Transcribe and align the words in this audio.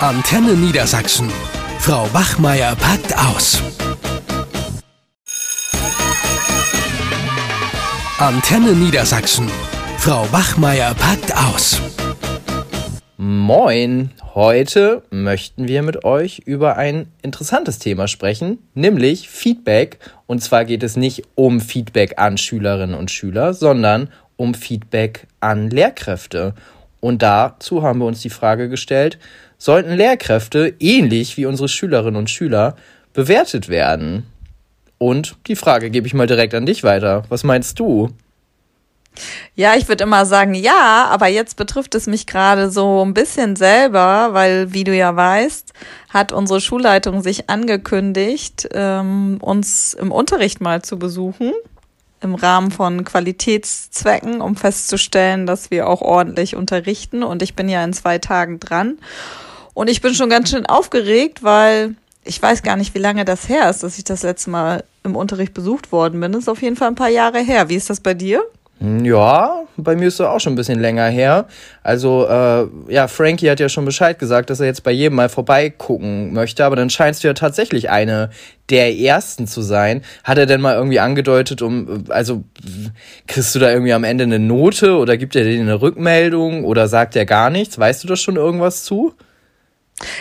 Antenne 0.00 0.52
Niedersachsen. 0.52 1.30
Frau 1.78 2.12
Wachmeier 2.12 2.76
packt 2.76 3.16
aus. 3.16 3.62
Antenne 8.18 8.72
Niedersachsen. 8.72 9.48
Frau 9.96 10.30
Wachmeier 10.30 10.92
packt 10.92 11.34
aus. 11.34 11.80
Moin! 13.16 14.10
Heute 14.34 15.02
möchten 15.08 15.66
wir 15.66 15.82
mit 15.82 16.04
euch 16.04 16.40
über 16.40 16.76
ein 16.76 17.06
interessantes 17.22 17.78
Thema 17.78 18.06
sprechen, 18.06 18.58
nämlich 18.74 19.30
Feedback. 19.30 19.98
Und 20.26 20.42
zwar 20.42 20.66
geht 20.66 20.82
es 20.82 20.96
nicht 20.96 21.22
um 21.36 21.58
Feedback 21.58 22.18
an 22.18 22.36
Schülerinnen 22.36 22.94
und 22.94 23.10
Schüler, 23.10 23.54
sondern 23.54 24.10
um 24.36 24.52
Feedback 24.52 25.26
an 25.40 25.70
Lehrkräfte. 25.70 26.54
Und 27.00 27.22
dazu 27.22 27.82
haben 27.82 28.00
wir 28.00 28.06
uns 28.06 28.20
die 28.20 28.30
Frage 28.30 28.68
gestellt, 28.68 29.18
sollten 29.58 29.92
Lehrkräfte 29.92 30.74
ähnlich 30.78 31.36
wie 31.36 31.46
unsere 31.46 31.68
Schülerinnen 31.68 32.16
und 32.16 32.30
Schüler 32.30 32.76
bewertet 33.12 33.68
werden? 33.68 34.26
Und 34.98 35.36
die 35.46 35.56
Frage 35.56 35.90
gebe 35.90 36.06
ich 36.06 36.14
mal 36.14 36.26
direkt 36.26 36.54
an 36.54 36.66
dich 36.66 36.82
weiter. 36.82 37.24
Was 37.28 37.44
meinst 37.44 37.78
du? 37.78 38.10
Ja, 39.54 39.74
ich 39.74 39.88
würde 39.88 40.04
immer 40.04 40.26
sagen, 40.26 40.54
ja, 40.54 41.06
aber 41.10 41.28
jetzt 41.28 41.56
betrifft 41.56 41.94
es 41.94 42.06
mich 42.06 42.26
gerade 42.26 42.70
so 42.70 43.04
ein 43.04 43.14
bisschen 43.14 43.56
selber, 43.56 44.28
weil, 44.32 44.72
wie 44.72 44.84
du 44.84 44.94
ja 44.94 45.14
weißt, 45.16 45.72
hat 46.12 46.32
unsere 46.32 46.60
Schulleitung 46.60 47.22
sich 47.22 47.48
angekündigt, 47.48 48.68
ähm, 48.72 49.38
uns 49.40 49.94
im 49.94 50.12
Unterricht 50.12 50.60
mal 50.60 50.82
zu 50.82 50.98
besuchen, 50.98 51.52
im 52.20 52.34
Rahmen 52.34 52.70
von 52.70 53.04
Qualitätszwecken, 53.04 54.40
um 54.40 54.56
festzustellen, 54.56 55.46
dass 55.46 55.70
wir 55.70 55.88
auch 55.88 56.02
ordentlich 56.02 56.56
unterrichten. 56.56 57.22
Und 57.22 57.42
ich 57.42 57.54
bin 57.54 57.68
ja 57.68 57.82
in 57.84 57.92
zwei 57.92 58.18
Tagen 58.18 58.60
dran. 58.60 58.98
Und 59.76 59.90
ich 59.90 60.00
bin 60.00 60.14
schon 60.14 60.30
ganz 60.30 60.48
schön 60.48 60.64
aufgeregt, 60.64 61.42
weil 61.42 61.96
ich 62.24 62.40
weiß 62.40 62.62
gar 62.62 62.76
nicht, 62.76 62.94
wie 62.94 62.98
lange 62.98 63.26
das 63.26 63.50
her 63.50 63.68
ist, 63.68 63.82
dass 63.82 63.98
ich 63.98 64.04
das 64.04 64.22
letzte 64.22 64.48
Mal 64.48 64.84
im 65.04 65.14
Unterricht 65.14 65.52
besucht 65.52 65.92
worden 65.92 66.18
bin. 66.18 66.32
Das 66.32 66.44
ist 66.44 66.48
auf 66.48 66.62
jeden 66.62 66.76
Fall 66.76 66.88
ein 66.88 66.94
paar 66.94 67.10
Jahre 67.10 67.40
her. 67.40 67.68
Wie 67.68 67.74
ist 67.74 67.90
das 67.90 68.00
bei 68.00 68.14
dir? 68.14 68.42
Ja, 68.80 69.64
bei 69.76 69.94
mir 69.94 70.08
ist 70.08 70.14
es 70.14 70.20
auch 70.22 70.40
schon 70.40 70.54
ein 70.54 70.56
bisschen 70.56 70.80
länger 70.80 71.08
her. 71.08 71.46
Also, 71.82 72.26
äh, 72.26 72.66
ja, 72.90 73.06
Frankie 73.06 73.50
hat 73.50 73.60
ja 73.60 73.68
schon 73.68 73.84
Bescheid 73.84 74.18
gesagt, 74.18 74.48
dass 74.48 74.60
er 74.60 74.66
jetzt 74.66 74.82
bei 74.82 74.92
jedem 74.92 75.16
mal 75.16 75.28
vorbeigucken 75.28 76.32
möchte, 76.32 76.64
aber 76.64 76.76
dann 76.76 76.88
scheinst 76.88 77.22
du 77.22 77.28
ja 77.28 77.34
tatsächlich 77.34 77.90
eine 77.90 78.30
der 78.70 78.96
ersten 78.96 79.46
zu 79.46 79.60
sein. 79.60 80.00
Hat 80.24 80.38
er 80.38 80.46
denn 80.46 80.62
mal 80.62 80.74
irgendwie 80.74 81.00
angedeutet, 81.00 81.60
um, 81.60 82.04
also, 82.08 82.44
kriegst 83.26 83.54
du 83.54 83.58
da 83.58 83.70
irgendwie 83.70 83.92
am 83.92 84.04
Ende 84.04 84.24
eine 84.24 84.38
Note 84.38 84.96
oder 84.96 85.18
gibt 85.18 85.36
er 85.36 85.44
dir 85.44 85.60
eine 85.60 85.82
Rückmeldung 85.82 86.64
oder 86.64 86.88
sagt 86.88 87.14
er 87.14 87.26
gar 87.26 87.50
nichts? 87.50 87.78
Weißt 87.78 88.02
du 88.02 88.08
da 88.08 88.16
schon 88.16 88.36
irgendwas 88.36 88.82
zu? 88.82 89.12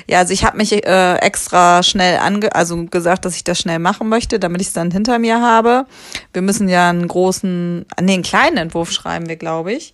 Ja, 0.08 0.20
also 0.20 0.34
ich 0.34 0.46
habe 0.46 0.58
mich 0.58 0.72
äh, 0.72 1.16
extra 1.18 1.84
schnell 1.84 2.20
ange 2.20 2.56
also 2.56 2.86
gesagt, 2.86 3.26
dass 3.26 3.36
ich 3.36 3.44
das 3.44 3.60
schnell 3.60 3.80
machen 3.80 4.08
möchte, 4.08 4.40
damit 4.40 4.62
ich 4.62 4.68
es 4.68 4.74
dann 4.74 4.92
hinter 4.92 5.20
mir 5.20 5.42
habe. 5.42 5.86
Wir 6.32 6.42
müssen 6.42 6.70
ja 6.70 6.90
einen 6.90 7.08
großen, 7.08 7.86
nee, 8.02 8.14
einen 8.14 8.24
kleinen 8.24 8.58
Entwurf 8.58 8.92
schreiben 8.92 9.28
wir, 9.28 9.36
glaube 9.36 9.74
ich. 9.74 9.94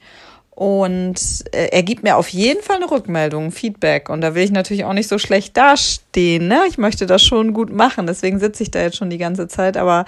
Und 0.62 1.16
äh, 1.54 1.70
er 1.72 1.81
gibt 1.81 2.04
mir 2.04 2.17
auf 2.17 2.30
jeden 2.30 2.62
Fall 2.62 2.76
eine 2.76 2.92
Rückmeldung, 2.92 3.52
Feedback. 3.52 4.09
Und 4.09 4.22
da 4.22 4.36
will 4.36 4.44
ich 4.44 4.52
natürlich 4.52 4.86
auch 4.86 4.94
nicht 4.94 5.08
so 5.08 5.18
schlecht 5.18 5.58
dastehen. 5.58 6.48
Ne? 6.48 6.59
Ich 6.70 6.78
möchte 6.78 7.08
das 7.08 7.23
schon 7.23 7.53
gut 7.53 7.73
machen. 7.73 8.06
Deswegen 8.06 8.40
sitze 8.40 8.62
ich 8.62 8.70
da 8.70 8.80
jetzt 8.80 8.95
schon 8.95 9.09
die 9.09 9.18
ganze 9.18 9.48
Zeit. 9.48 9.76
Aber 9.76 10.06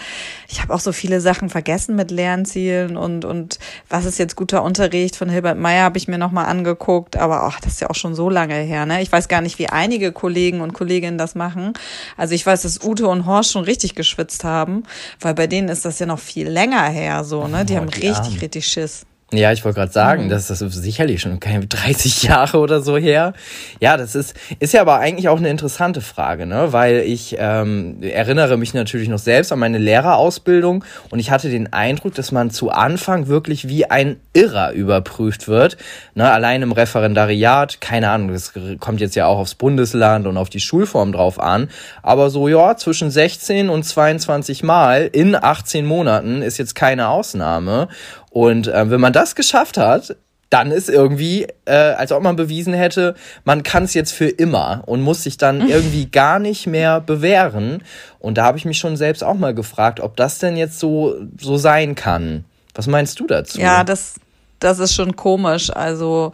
ich 0.47 0.61
habe 0.61 0.71
auch 0.71 0.79
so 0.79 0.91
viele 0.91 1.21
Sachen 1.21 1.49
vergessen 1.49 1.95
mit 1.95 2.11
Lernzielen 2.11 2.97
und, 2.97 3.25
und 3.25 3.57
was 3.89 4.05
ist 4.05 4.19
jetzt 4.19 4.35
guter 4.35 4.61
Unterricht 4.61 5.15
von 5.15 5.27
Hilbert 5.27 5.57
Meyer 5.57 5.85
habe 5.85 5.97
ich 5.97 6.07
mir 6.07 6.19
nochmal 6.19 6.45
angeguckt. 6.45 7.17
Aber 7.17 7.45
ach, 7.45 7.59
das 7.59 7.73
ist 7.73 7.81
ja 7.81 7.89
auch 7.89 7.95
schon 7.95 8.13
so 8.13 8.29
lange 8.29 8.53
her. 8.53 8.85
Ne? 8.85 9.01
Ich 9.01 9.11
weiß 9.11 9.29
gar 9.29 9.41
nicht, 9.41 9.57
wie 9.57 9.69
einige 9.69 10.11
Kollegen 10.11 10.61
und 10.61 10.73
Kolleginnen 10.73 11.17
das 11.17 11.33
machen. 11.33 11.73
Also 12.15 12.35
ich 12.35 12.45
weiß, 12.45 12.61
dass 12.61 12.83
Ute 12.83 13.07
und 13.07 13.25
Horst 13.25 13.53
schon 13.53 13.63
richtig 13.63 13.95
geschwitzt 13.95 14.43
haben, 14.43 14.83
weil 15.19 15.33
bei 15.33 15.47
denen 15.47 15.69
ist 15.69 15.83
das 15.83 15.97
ja 15.97 16.05
noch 16.05 16.19
viel 16.19 16.47
länger 16.47 16.83
her. 16.89 17.23
So, 17.23 17.47
ne? 17.47 17.65
Die 17.65 17.73
oh, 17.73 17.77
haben 17.77 17.89
die 17.89 18.01
richtig, 18.01 18.33
Arme. 18.33 18.41
richtig 18.43 18.67
Schiss. 18.67 19.07
Ja, 19.37 19.51
ich 19.51 19.65
wollte 19.65 19.79
gerade 19.79 19.91
sagen, 19.91 20.25
mhm. 20.25 20.29
das 20.29 20.49
ist 20.49 20.59
sicherlich 20.59 21.21
schon 21.21 21.39
keine 21.39 21.65
30 21.67 22.23
Jahre 22.23 22.59
oder 22.59 22.81
so 22.81 22.97
her. 22.97 23.33
Ja, 23.79 23.97
das 23.97 24.15
ist, 24.15 24.35
ist 24.59 24.73
ja 24.73 24.81
aber 24.81 24.99
eigentlich 24.99 25.29
auch 25.29 25.37
eine 25.37 25.49
interessante 25.49 26.01
Frage, 26.01 26.45
ne? 26.45 26.71
Weil 26.71 26.99
ich 26.99 27.35
ähm, 27.39 27.97
erinnere 28.01 28.57
mich 28.57 28.73
natürlich 28.73 29.09
noch 29.09 29.19
selbst 29.19 29.51
an 29.51 29.59
meine 29.59 29.77
Lehrerausbildung 29.77 30.83
und 31.09 31.19
ich 31.19 31.31
hatte 31.31 31.49
den 31.49 31.73
Eindruck, 31.73 32.15
dass 32.15 32.31
man 32.31 32.51
zu 32.51 32.69
Anfang 32.69 33.27
wirklich 33.27 33.67
wie 33.67 33.85
ein 33.85 34.17
Irrer 34.33 34.71
überprüft 34.71 35.47
wird. 35.47 35.77
Ne? 36.15 36.29
Allein 36.29 36.61
im 36.61 36.71
Referendariat, 36.71 37.81
keine 37.81 38.09
Ahnung, 38.09 38.29
das 38.29 38.53
kommt 38.79 39.01
jetzt 39.01 39.15
ja 39.15 39.25
auch 39.27 39.37
aufs 39.37 39.55
Bundesland 39.55 40.27
und 40.27 40.37
auf 40.37 40.49
die 40.49 40.59
Schulform 40.59 41.11
drauf 41.11 41.39
an. 41.39 41.69
Aber 42.01 42.29
so, 42.29 42.47
ja, 42.47 42.75
zwischen 42.77 43.11
16 43.11 43.69
und 43.69 43.83
22 43.83 44.63
Mal 44.63 45.09
in 45.11 45.35
18 45.35 45.85
Monaten 45.85 46.41
ist 46.41 46.57
jetzt 46.57 46.75
keine 46.75 47.09
Ausnahme. 47.09 47.87
Und 48.33 48.67
äh, 48.67 48.89
wenn 48.89 48.99
man 48.99 49.13
das 49.13 49.35
geschafft 49.35 49.77
hat, 49.77 50.15
dann 50.49 50.71
ist 50.71 50.89
irgendwie, 50.89 51.45
äh, 51.65 51.73
als 51.73 52.11
ob 52.11 52.23
man 52.23 52.35
bewiesen 52.35 52.73
hätte, 52.73 53.13
man 53.45 53.61
kann 53.61 53.83
es 53.83 53.93
jetzt 53.93 54.11
für 54.11 54.27
immer 54.27 54.81
und 54.87 55.01
muss 55.01 55.23
sich 55.23 55.37
dann 55.37 55.67
irgendwie 55.69 56.07
gar 56.07 56.39
nicht 56.39 56.65
mehr 56.65 56.99
bewähren. 56.99 57.83
Und 58.17 58.39
da 58.39 58.45
habe 58.45 58.57
ich 58.57 58.65
mich 58.65 58.79
schon 58.79 58.97
selbst 58.97 59.23
auch 59.23 59.35
mal 59.35 59.53
gefragt, 59.53 59.99
ob 59.99 60.15
das 60.15 60.39
denn 60.39 60.57
jetzt 60.57 60.79
so, 60.79 61.15
so 61.39 61.57
sein 61.57 61.93
kann. 61.93 62.43
Was 62.73 62.87
meinst 62.87 63.19
du 63.19 63.27
dazu? 63.27 63.59
Ja, 63.59 63.83
das, 63.83 64.15
das 64.63 64.79
ist 64.79 64.93
schon 64.93 65.15
komisch. 65.15 65.69
Also 65.75 66.31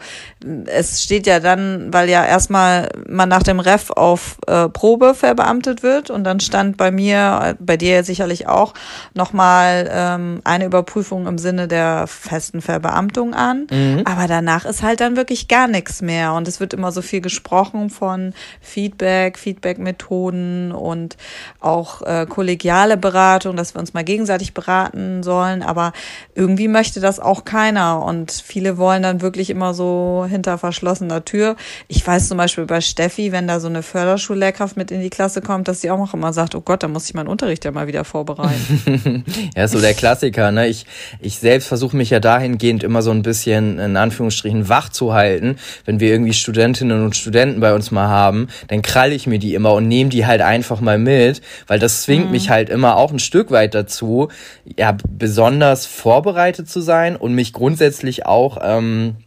es 0.66 1.04
steht 1.04 1.28
ja 1.28 1.40
dann, 1.40 1.92
weil 1.92 2.10
ja 2.10 2.26
erstmal 2.26 2.90
man 3.08 3.30
nach 3.30 3.44
dem 3.44 3.60
Ref 3.60 3.92
auf 3.92 4.38
äh, 4.48 4.70
Probe 4.70 5.14
verbeamtet 5.14 5.84
wird 5.84 6.10
und 6.10 6.24
dann 6.24 6.40
stand 6.40 6.78
bei 6.78 6.92
mir, 6.92 7.58
bei 7.60 7.78
dir 7.78 8.04
sicherlich 8.04 8.48
auch, 8.48 8.74
nochmal 9.14 9.90
ähm, 9.92 10.42
eine 10.44 10.66
Überprüfung 10.66 11.28
im 11.28 11.38
Sinne 11.38 11.68
der 11.68 12.08
festen 12.08 12.62
Verbeamtung 12.62 13.34
an. 13.34 13.68
Mhm. 13.70 14.04
Aber 14.06 14.28
danach 14.28 14.66
ist 14.66 14.84
halt 14.84 15.02
dann 15.02 15.16
wirklich 15.16 15.48
gar 15.48 15.68
nichts 15.68 16.02
mehr 16.02 16.34
und 16.34 16.48
es 16.48 16.60
wird 16.60 16.74
immer 16.74 16.92
so 16.92 17.02
viel 17.02 17.22
gesprochen 17.22 17.90
von 17.90 18.34
Feedback, 18.62 19.38
Feedback-Methoden 19.38 20.72
und 20.72 21.18
auch 21.60 22.02
äh, 22.04 22.26
kollegiale 22.28 22.98
Beratung, 22.98 23.56
dass 23.56 23.74
wir 23.74 23.80
uns 23.80 23.94
mal 23.94 24.04
gegenseitig 24.04 24.54
beraten 24.54 25.24
sollen. 25.24 25.64
Aber 25.64 25.94
irgendwie 26.36 26.68
möchte 26.68 27.00
das 27.00 27.20
auch 27.20 27.46
keiner 27.46 28.04
und 28.04 28.19
und 28.19 28.31
viele 28.31 28.78
wollen 28.78 29.02
dann 29.02 29.22
wirklich 29.22 29.50
immer 29.50 29.74
so 29.74 30.25
hinter 30.30 30.57
verschlossener 30.57 31.24
Tür. 31.24 31.56
Ich 31.88 32.06
weiß 32.06 32.28
zum 32.28 32.38
Beispiel 32.38 32.66
bei 32.66 32.81
Steffi, 32.81 33.31
wenn 33.31 33.47
da 33.47 33.62
so 33.62 33.69
eine 33.69 33.81
Förderschullehrkraft 33.81 34.75
mit 34.75 34.91
in 34.91 35.00
die 35.00 35.09
Klasse 35.09 35.41
kommt, 35.41 35.69
dass 35.69 35.80
sie 35.80 35.90
auch 35.90 35.97
noch 35.97 36.13
immer 36.13 36.34
sagt, 36.34 36.53
oh 36.53 36.62
Gott, 36.62 36.84
da 36.84 36.90
muss 36.90 37.07
ich 37.07 37.13
meinen 37.13 37.28
Unterricht 37.28 37.63
ja 37.63 37.72
mal 37.72 37.88
wieder 37.88 38.03
vorbereiten. 38.03 39.24
ja, 39.56 39.68
so 39.68 39.80
der 39.80 39.94
Klassiker. 39.94 40.52
Ne? 40.52 40.68
Ich, 40.68 40.85
ich 41.22 41.38
selbst 41.38 41.68
versuche 41.68 41.96
mich 41.96 42.09
ja 42.09 42.19
dahingehend 42.19 42.84
immer 42.84 43.02
so 43.02 43.12
ein 43.12 43.22
bisschen 43.22 43.80
in 43.80 43.96
Anführungsstrichen 43.96 44.68
wach 44.68 44.90
zu 44.90 45.13
halten. 45.13 45.56
Wenn 45.86 46.01
wir 46.01 46.09
irgendwie 46.09 46.34
Studentinnen 46.34 47.03
und 47.03 47.16
Studenten 47.16 47.62
bei 47.62 47.74
uns 47.74 47.90
mal 47.91 48.09
haben, 48.09 48.47
dann 48.68 48.81
kralle 48.81 49.16
ich 49.16 49.28
mir 49.28 49.40
die 49.40 49.53
immer 49.53 49.74
und 49.74 49.88
nehme 49.88 50.09
die 50.09 50.25
halt 50.25 50.41
einfach 50.41 50.81
mal 50.81 50.97
mit, 50.97 51.41
weil 51.68 51.80
das 51.80 52.01
zwingt 52.01 52.25
mhm. 52.25 52.31
mich 52.31 52.50
halt 52.50 52.69
immer 52.69 52.97
auch 52.97 53.13
ein 53.13 53.19
Stück 53.19 53.50
weit 53.51 53.74
dazu, 53.74 54.28
ja, 54.78 54.97
besonders 55.07 55.86
vorbereitet 55.86 56.69
zu 56.69 56.81
sein 56.81 57.16
und 57.16 57.34
mich 57.34 57.53
grundsätzlich 57.53 58.09
natürlich 58.09 58.25
auch 58.25 58.58
ähm, 58.62 59.18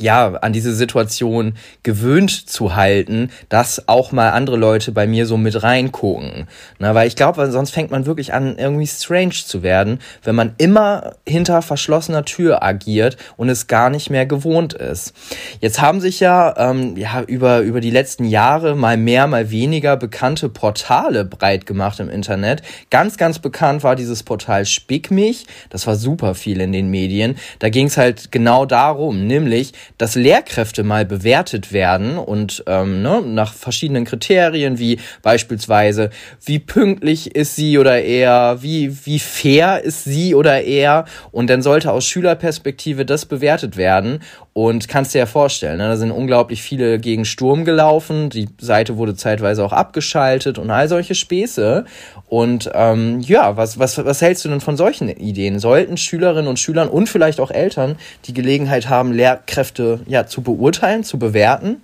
ja, 0.00 0.32
an 0.36 0.54
diese 0.54 0.74
Situation 0.74 1.52
gewöhnt 1.82 2.30
zu 2.30 2.74
halten, 2.74 3.30
dass 3.50 3.88
auch 3.88 4.10
mal 4.10 4.30
andere 4.30 4.56
Leute 4.56 4.90
bei 4.90 5.06
mir 5.06 5.26
so 5.26 5.36
mit 5.36 5.62
reingucken. 5.62 6.48
Na, 6.78 6.94
weil 6.94 7.08
ich 7.08 7.16
glaube, 7.16 7.50
sonst 7.50 7.72
fängt 7.72 7.90
man 7.90 8.06
wirklich 8.06 8.32
an, 8.32 8.56
irgendwie 8.56 8.86
strange 8.86 9.34
zu 9.34 9.62
werden, 9.62 9.98
wenn 10.22 10.34
man 10.34 10.54
immer 10.56 11.16
hinter 11.28 11.60
verschlossener 11.60 12.24
Tür 12.24 12.62
agiert 12.62 13.18
und 13.36 13.50
es 13.50 13.66
gar 13.66 13.90
nicht 13.90 14.08
mehr 14.08 14.24
gewohnt 14.24 14.72
ist. 14.72 15.12
Jetzt 15.60 15.82
haben 15.82 16.00
sich 16.00 16.20
ja, 16.20 16.54
ähm, 16.56 16.96
ja 16.96 17.20
über, 17.22 17.60
über 17.60 17.82
die 17.82 17.90
letzten 17.90 18.24
Jahre 18.24 18.74
mal 18.74 18.96
mehr, 18.96 19.26
mal 19.26 19.50
weniger 19.50 19.98
bekannte 19.98 20.48
Portale 20.48 21.26
breit 21.26 21.66
gemacht 21.66 22.00
im 22.00 22.08
Internet. 22.08 22.62
Ganz, 22.88 23.18
ganz 23.18 23.40
bekannt 23.40 23.84
war 23.84 23.94
dieses 23.94 24.22
Portal 24.22 24.64
Spick 24.64 25.10
mich. 25.10 25.46
Das 25.68 25.86
war 25.86 25.96
super 25.96 26.34
viel 26.34 26.62
in 26.62 26.72
den 26.72 26.88
Medien. 26.88 27.36
Da 27.58 27.68
ging 27.68 27.88
es 27.88 27.98
halt 27.98 28.32
genau 28.32 28.64
darum, 28.64 29.26
nämlich 29.26 29.74
dass 29.98 30.14
Lehrkräfte 30.14 30.82
mal 30.82 31.04
bewertet 31.04 31.72
werden 31.72 32.18
und 32.18 32.64
ähm, 32.66 33.02
ne, 33.02 33.22
nach 33.22 33.54
verschiedenen 33.54 34.04
Kriterien, 34.04 34.78
wie 34.78 34.98
beispielsweise, 35.22 36.10
wie 36.44 36.58
pünktlich 36.58 37.34
ist 37.34 37.56
sie 37.56 37.78
oder 37.78 38.02
er, 38.02 38.62
wie, 38.62 39.06
wie 39.06 39.18
fair 39.18 39.82
ist 39.82 40.04
sie 40.04 40.34
oder 40.34 40.62
er. 40.62 41.04
Und 41.30 41.48
dann 41.48 41.62
sollte 41.62 41.92
aus 41.92 42.06
Schülerperspektive 42.06 43.04
das 43.04 43.26
bewertet 43.26 43.76
werden. 43.76 44.20
Und 44.54 44.86
kannst 44.86 45.14
dir 45.14 45.20
ja 45.20 45.26
vorstellen, 45.26 45.78
ne, 45.78 45.88
da 45.88 45.96
sind 45.96 46.10
unglaublich 46.10 46.62
viele 46.62 46.98
gegen 46.98 47.24
Sturm 47.24 47.64
gelaufen. 47.64 48.28
Die 48.28 48.50
Seite 48.60 48.98
wurde 48.98 49.16
zeitweise 49.16 49.64
auch 49.64 49.72
abgeschaltet 49.72 50.58
und 50.58 50.70
all 50.70 50.88
solche 50.88 51.14
Späße. 51.14 51.86
Und 52.28 52.70
ähm, 52.74 53.20
ja, 53.20 53.56
was, 53.56 53.78
was, 53.78 54.04
was 54.04 54.20
hältst 54.20 54.44
du 54.44 54.50
denn 54.50 54.60
von 54.60 54.76
solchen 54.76 55.08
Ideen? 55.08 55.58
Sollten 55.58 55.96
Schülerinnen 55.96 56.48
und 56.48 56.58
Schülern 56.58 56.88
und 56.88 57.08
vielleicht 57.08 57.40
auch 57.40 57.50
Eltern 57.50 57.96
die 58.26 58.34
Gelegenheit 58.34 58.90
haben, 58.90 59.12
Lehrkräfte 59.12 60.00
ja 60.06 60.26
zu 60.26 60.42
beurteilen, 60.42 61.02
zu 61.02 61.18
bewerten? 61.18 61.80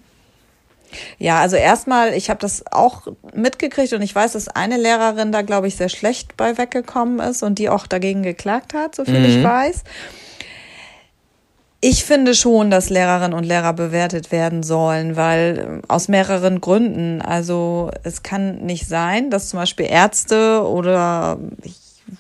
Ja, 1.19 1.41
also 1.41 1.57
erstmal, 1.57 2.15
ich 2.15 2.29
habe 2.29 2.41
das 2.41 2.65
auch 2.71 3.07
mitgekriegt 3.35 3.93
und 3.95 4.03
ich 4.03 4.15
weiß, 4.15 4.33
dass 4.33 4.49
eine 4.49 4.77
Lehrerin 4.77 5.33
da, 5.33 5.43
glaube 5.43 5.69
ich, 5.69 5.77
sehr 5.77 5.89
schlecht 5.89 6.37
bei 6.37 6.59
weggekommen 6.59 7.21
ist 7.21 7.43
und 7.43 7.59
die 7.59 7.69
auch 7.69 7.87
dagegen 7.87 8.23
geklagt 8.23 8.75
hat, 8.75 8.95
so 8.95 9.05
viel 9.05 9.21
mhm. 9.21 9.25
ich 9.25 9.43
weiß. 9.43 9.85
Ich 11.81 12.05
finde 12.05 12.35
schon, 12.35 12.73
dass 12.73 12.91
Lehrerinnen 12.91 13.39
und 13.39 13.45
Lehrer 13.45 13.73
bewertet 13.73 14.33
werden 14.33 14.65
sollen, 14.65 15.15
weil 15.15 15.83
äh, 15.85 15.87
aus 15.87 16.09
mehreren 16.09 16.61
Gründen. 16.61 17.23
Also 17.23 17.93
es 18.03 18.25
kann 18.25 18.59
nicht 18.67 18.89
sein, 18.89 19.31
dass 19.31 19.49
zum 19.49 19.61
Beispiel 19.61 19.87
Ärzte 19.87 20.67
oder 20.67 21.39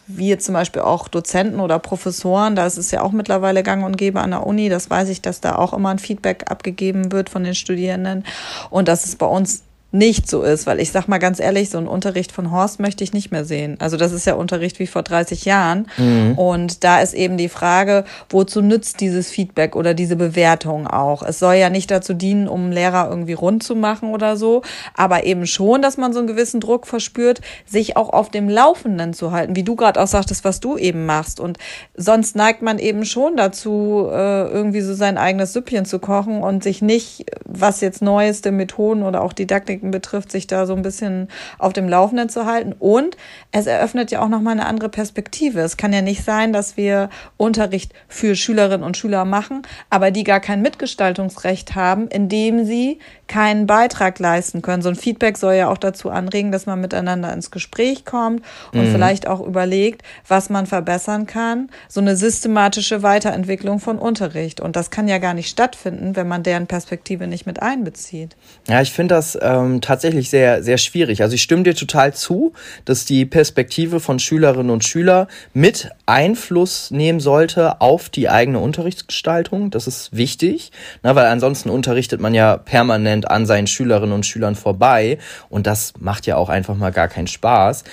wie 0.07 0.37
zum 0.39 0.53
Beispiel 0.53 0.83
auch 0.83 1.09
Dozenten 1.09 1.61
oder 1.61 1.79
Professoren, 1.79 2.55
da 2.55 2.67
ist 2.67 2.77
es 2.77 2.91
ja 2.91 3.03
auch 3.03 3.13
mittlerweile 3.13 3.63
gang 3.63 3.85
und 3.85 3.97
gäbe 3.97 4.21
an 4.21 4.31
der 4.31 4.47
Uni, 4.47 4.69
das 4.69 4.91
weiß 4.91 5.09
ich, 5.09 5.23
dass 5.23 5.41
da 5.41 5.57
auch 5.57 5.73
immer 5.73 5.89
ein 5.89 5.99
Feedback 5.99 6.51
abgegeben 6.51 7.11
wird 7.11 7.31
von 7.31 7.43
den 7.43 7.55
Studierenden 7.55 8.25
und 8.69 8.87
das 8.87 9.07
ist 9.07 9.19
bei 9.19 9.27
uns 9.27 9.63
nicht 9.91 10.29
so 10.29 10.43
ist, 10.43 10.67
weil 10.67 10.81
ich 10.81 10.93
sag 10.93 11.09
mal 11.09 11.17
ganz 11.17 11.41
ehrlich, 11.41 11.71
so 11.71 11.79
ein 11.79 11.89
Unterricht 11.89 12.31
von 12.31 12.51
Horst 12.51 12.79
möchte 12.79 13.03
ich 13.03 13.15
nicht 13.15 13.31
mehr 13.31 13.47
sehen. 13.47 13.77
Also 13.79 13.97
das 13.97 14.13
ist 14.13 14.27
ja 14.27 14.35
Unterricht 14.35 14.79
wie 14.81 14.87
vor 14.87 15.03
30 15.03 15.47
Jahren. 15.47 15.87
Mhm. 15.97 16.37
Und 16.37 16.85
da 16.85 17.01
ist 17.01 17.15
eben 17.15 17.39
die 17.39 17.49
Frage, 17.49 18.05
wozu 18.29 18.61
nützt 18.61 19.01
dieses 19.01 19.31
Feedback 19.31 19.75
oder 19.75 19.95
diese 19.95 20.17
Bewertung 20.17 20.87
auch? 20.87 21.23
Es 21.23 21.39
soll 21.39 21.55
ja 21.55 21.71
nicht 21.71 21.91
dazu 21.91 22.13
dienen, 22.13 22.49
um 22.49 22.71
Lehrer 22.71 23.09
irgendwie 23.09 23.33
rund 23.33 23.63
zu 23.63 23.75
machen 23.75 24.11
oder 24.13 24.37
so, 24.37 24.61
aber 24.95 25.25
eben 25.25 25.47
schon, 25.47 25.81
dass 25.81 25.97
man 25.97 26.13
so 26.13 26.19
einen 26.19 26.29
gewissen 26.29 26.61
Druck 26.61 26.87
verspürt, 26.87 27.41
sich 27.65 27.97
auch 27.97 28.11
auf 28.11 28.31
dem 28.31 28.51
Laufenden 28.51 29.15
zu 29.15 29.33
halten, 29.33 29.57
wie 29.57 29.63
du 29.63 29.75
gerade 29.75 30.03
auch 30.03 30.07
sagtest, 30.07 30.45
was 30.45 30.61
du 30.61 30.77
eben 30.77 31.07
machst. 31.07 31.41
Und 31.41 31.57
sonst 31.97 32.37
neigt 32.37 32.61
man 32.61 32.79
eben 32.79 33.07
schon 33.07 33.39
dazu, 33.39 34.07
äh, 34.11 34.49
irgendwie 34.51 34.83
so 34.83 34.93
sein 34.93 35.17
eigenes 35.17 35.55
Süppchen 35.55 35.87
zu 35.87 35.99
kochen 35.99 36.43
und 36.43 36.63
sich 36.63 36.83
nicht, 36.83 37.25
was 37.47 37.81
jetzt 37.81 38.03
neueste 38.03 38.53
Methoden 38.53 39.03
oder 39.03 39.23
auch 39.23 39.33
Didaktik 39.33 39.78
Techniken 39.79 39.91
betrifft, 39.91 40.31
sich 40.33 40.47
da 40.47 40.67
so 40.67 40.75
ein 40.75 40.83
bisschen 40.83 41.29
auf 41.59 41.73
dem 41.73 41.89
Laufenden 41.89 42.29
zu 42.29 42.47
halten. 42.47 42.75
Und 42.79 43.17
es 43.53 43.67
eröffnet 43.67 44.11
ja 44.11 44.21
auch 44.21 44.29
nochmal 44.29 44.55
eine 44.55 44.67
andere 44.67 44.89
Perspektive. 44.89 45.61
Es 45.61 45.77
kann 45.77 45.93
ja 45.93 46.03
nicht 46.03 46.25
sein, 46.25 46.53
dass 46.53 46.77
wir 46.77 47.11
Unterricht 47.37 47.93
für 48.09 48.35
Schülerinnen 48.35 48.85
und 48.85 48.97
Schüler 48.97 49.25
machen, 49.25 49.63
aber 49.91 50.11
die 50.11 50.25
gar 50.25 50.41
kein 50.41 50.63
Mitgestaltungsrecht 50.63 51.75
haben, 51.75 52.09
indem 52.09 52.65
sie 52.65 52.99
keinen 53.29 53.67
Beitrag 53.67 54.19
leisten 54.19 54.63
können. 54.63 54.83
So 54.83 54.89
ein 54.89 54.97
Feedback 54.97 55.37
soll 55.37 55.55
ja 55.55 55.69
auch 55.69 55.79
dazu 55.79 56.11
anregen, 56.11 56.51
dass 56.51 56.67
man 56.67 56.81
miteinander 56.81 57.33
ins 57.33 57.51
Gespräch 57.51 58.05
kommt 58.05 58.43
und 58.73 58.89
mhm. 58.89 58.93
vielleicht 58.93 59.29
auch 59.29 59.41
überlegt, 59.41 60.03
was 60.27 60.51
man 60.51 60.67
verbessern 60.67 61.27
kann. 61.27 61.69
So 61.89 62.01
eine 62.01 62.17
systematische 62.17 63.03
Weiterentwicklung 63.03 63.81
von 63.81 63.99
Unterricht. 63.99 64.61
Und 64.61 64.77
das 64.77 64.91
kann 64.91 65.09
ja 65.09 65.19
gar 65.19 65.35
nicht 65.35 65.51
stattfinden, 65.51 66.17
wenn 66.17 66.27
man 66.27 66.43
deren 66.43 66.67
Perspektive 66.67 67.27
nicht 67.27 67.47
mit 67.47 67.61
einbezieht. 67.61 68.37
Ja, 68.67 68.81
ich 68.81 68.93
finde 68.93 69.15
das 69.15 69.39
ähm, 69.41 69.68
tatsächlich 69.81 70.31
sehr, 70.31 70.63
sehr 70.63 70.79
schwierig. 70.79 71.23
Also 71.23 71.35
ich 71.35 71.43
stimme 71.43 71.63
dir 71.63 71.75
total 71.75 72.15
zu, 72.15 72.53
dass 72.85 73.05
die 73.05 73.25
Perspektive 73.25 74.01
von 74.01 74.19
Schülerinnen 74.19 74.71
und 74.71 74.85
Schülern 74.85 75.27
mit 75.55 75.91
Einfluss 76.07 76.91
nehmen 76.91 77.21
sollte 77.21 77.81
auf 77.81 78.09
die 78.09 78.29
eigene 78.29 78.59
Unterrichtsgestaltung. 78.59 79.71
Das 79.71 79.87
ist 79.87 80.17
wichtig, 80.17 80.73
na, 81.03 81.15
weil 81.15 81.27
ansonsten 81.27 81.71
unterrichtet 81.71 82.21
man 82.21 82.35
ja 82.35 82.57
permanent 82.57 83.31
an 83.31 83.47
seinen 83.47 83.67
Schülerinnen 83.67 84.15
und 84.15 84.27
Schülern 84.27 84.55
vorbei 84.55 85.19
und 85.49 85.67
das 85.67 85.95
macht 85.99 86.27
ja 86.27 86.37
auch 86.37 86.49
einfach 86.49 86.77
mal 86.77 86.93
gar 86.93 87.09
keinen 87.09 87.29
Spaß. 87.29 87.85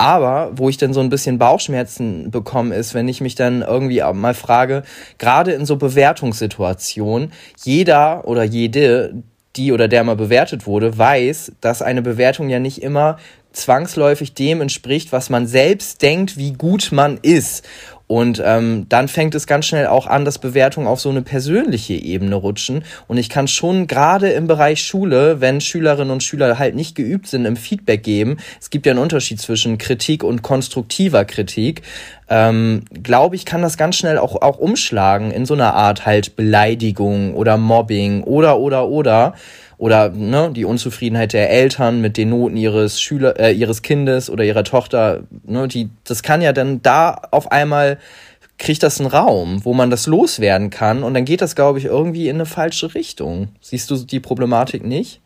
Aber 0.00 0.52
wo 0.54 0.70
ich 0.70 0.78
dann 0.78 0.94
so 0.94 1.00
ein 1.00 1.10
bisschen 1.10 1.36
Bauchschmerzen 1.36 2.30
bekomme, 2.30 2.74
ist, 2.74 2.94
wenn 2.94 3.06
ich 3.06 3.20
mich 3.20 3.34
dann 3.34 3.60
irgendwie 3.60 4.02
mal 4.14 4.32
frage, 4.32 4.82
gerade 5.18 5.52
in 5.52 5.66
so 5.66 5.76
Bewertungssituationen, 5.76 7.32
jeder 7.62 8.26
oder 8.26 8.42
jede, 8.42 9.22
die 9.56 9.72
oder 9.72 9.88
der 9.88 10.04
mal 10.04 10.16
bewertet 10.16 10.66
wurde, 10.66 10.96
weiß, 10.96 11.52
dass 11.60 11.82
eine 11.82 12.02
Bewertung 12.02 12.48
ja 12.48 12.58
nicht 12.58 12.82
immer 12.82 13.18
zwangsläufig 13.52 14.34
dem 14.34 14.60
entspricht, 14.60 15.12
was 15.12 15.28
man 15.28 15.46
selbst 15.46 16.02
denkt, 16.02 16.36
wie 16.36 16.52
gut 16.52 16.90
man 16.92 17.18
ist. 17.22 17.66
Und 18.10 18.42
ähm, 18.44 18.86
dann 18.88 19.06
fängt 19.06 19.36
es 19.36 19.46
ganz 19.46 19.66
schnell 19.66 19.86
auch 19.86 20.08
an, 20.08 20.24
dass 20.24 20.40
Bewertungen 20.40 20.88
auf 20.88 21.00
so 21.00 21.10
eine 21.10 21.22
persönliche 21.22 21.94
Ebene 21.94 22.34
rutschen. 22.34 22.82
Und 23.06 23.18
ich 23.18 23.28
kann 23.28 23.46
schon 23.46 23.86
gerade 23.86 24.30
im 24.30 24.48
Bereich 24.48 24.82
Schule, 24.82 25.40
wenn 25.40 25.60
Schülerinnen 25.60 26.10
und 26.10 26.24
Schüler 26.24 26.58
halt 26.58 26.74
nicht 26.74 26.96
geübt 26.96 27.28
sind 27.28 27.44
im 27.44 27.54
Feedback 27.54 28.02
geben, 28.02 28.38
es 28.60 28.70
gibt 28.70 28.86
ja 28.86 28.90
einen 28.90 28.98
Unterschied 28.98 29.40
zwischen 29.40 29.78
Kritik 29.78 30.24
und 30.24 30.42
konstruktiver 30.42 31.24
Kritik, 31.24 31.82
ähm, 32.28 32.82
glaube 33.00 33.36
ich, 33.36 33.44
kann 33.44 33.62
das 33.62 33.76
ganz 33.76 33.94
schnell 33.94 34.18
auch, 34.18 34.42
auch 34.42 34.58
umschlagen 34.58 35.30
in 35.30 35.46
so 35.46 35.54
einer 35.54 35.74
Art 35.74 36.04
halt 36.04 36.34
Beleidigung 36.34 37.34
oder 37.36 37.58
Mobbing 37.58 38.24
oder 38.24 38.58
oder 38.58 38.88
oder 38.88 39.34
oder 39.80 40.10
ne, 40.10 40.50
die 40.54 40.66
Unzufriedenheit 40.66 41.32
der 41.32 41.48
Eltern 41.48 42.02
mit 42.02 42.18
den 42.18 42.28
Noten 42.28 42.58
ihres 42.58 43.00
Schüler, 43.00 43.40
äh, 43.40 43.52
ihres 43.52 43.80
Kindes 43.80 44.28
oder 44.28 44.44
ihrer 44.44 44.62
Tochter, 44.62 45.22
ne, 45.44 45.68
die, 45.68 45.88
das 46.04 46.22
kann 46.22 46.42
ja 46.42 46.52
dann 46.52 46.82
da 46.82 47.22
auf 47.30 47.50
einmal 47.50 47.98
kriegt 48.58 48.82
das 48.82 49.00
einen 49.00 49.08
Raum, 49.08 49.64
wo 49.64 49.72
man 49.72 49.88
das 49.88 50.06
loswerden 50.06 50.68
kann 50.68 51.02
und 51.02 51.14
dann 51.14 51.24
geht 51.24 51.40
das, 51.40 51.54
glaube 51.54 51.78
ich, 51.78 51.86
irgendwie 51.86 52.28
in 52.28 52.36
eine 52.36 52.44
falsche 52.44 52.94
Richtung. 52.94 53.48
Siehst 53.62 53.90
du 53.90 53.96
die 53.96 54.20
Problematik 54.20 54.84
nicht? 54.84 55.22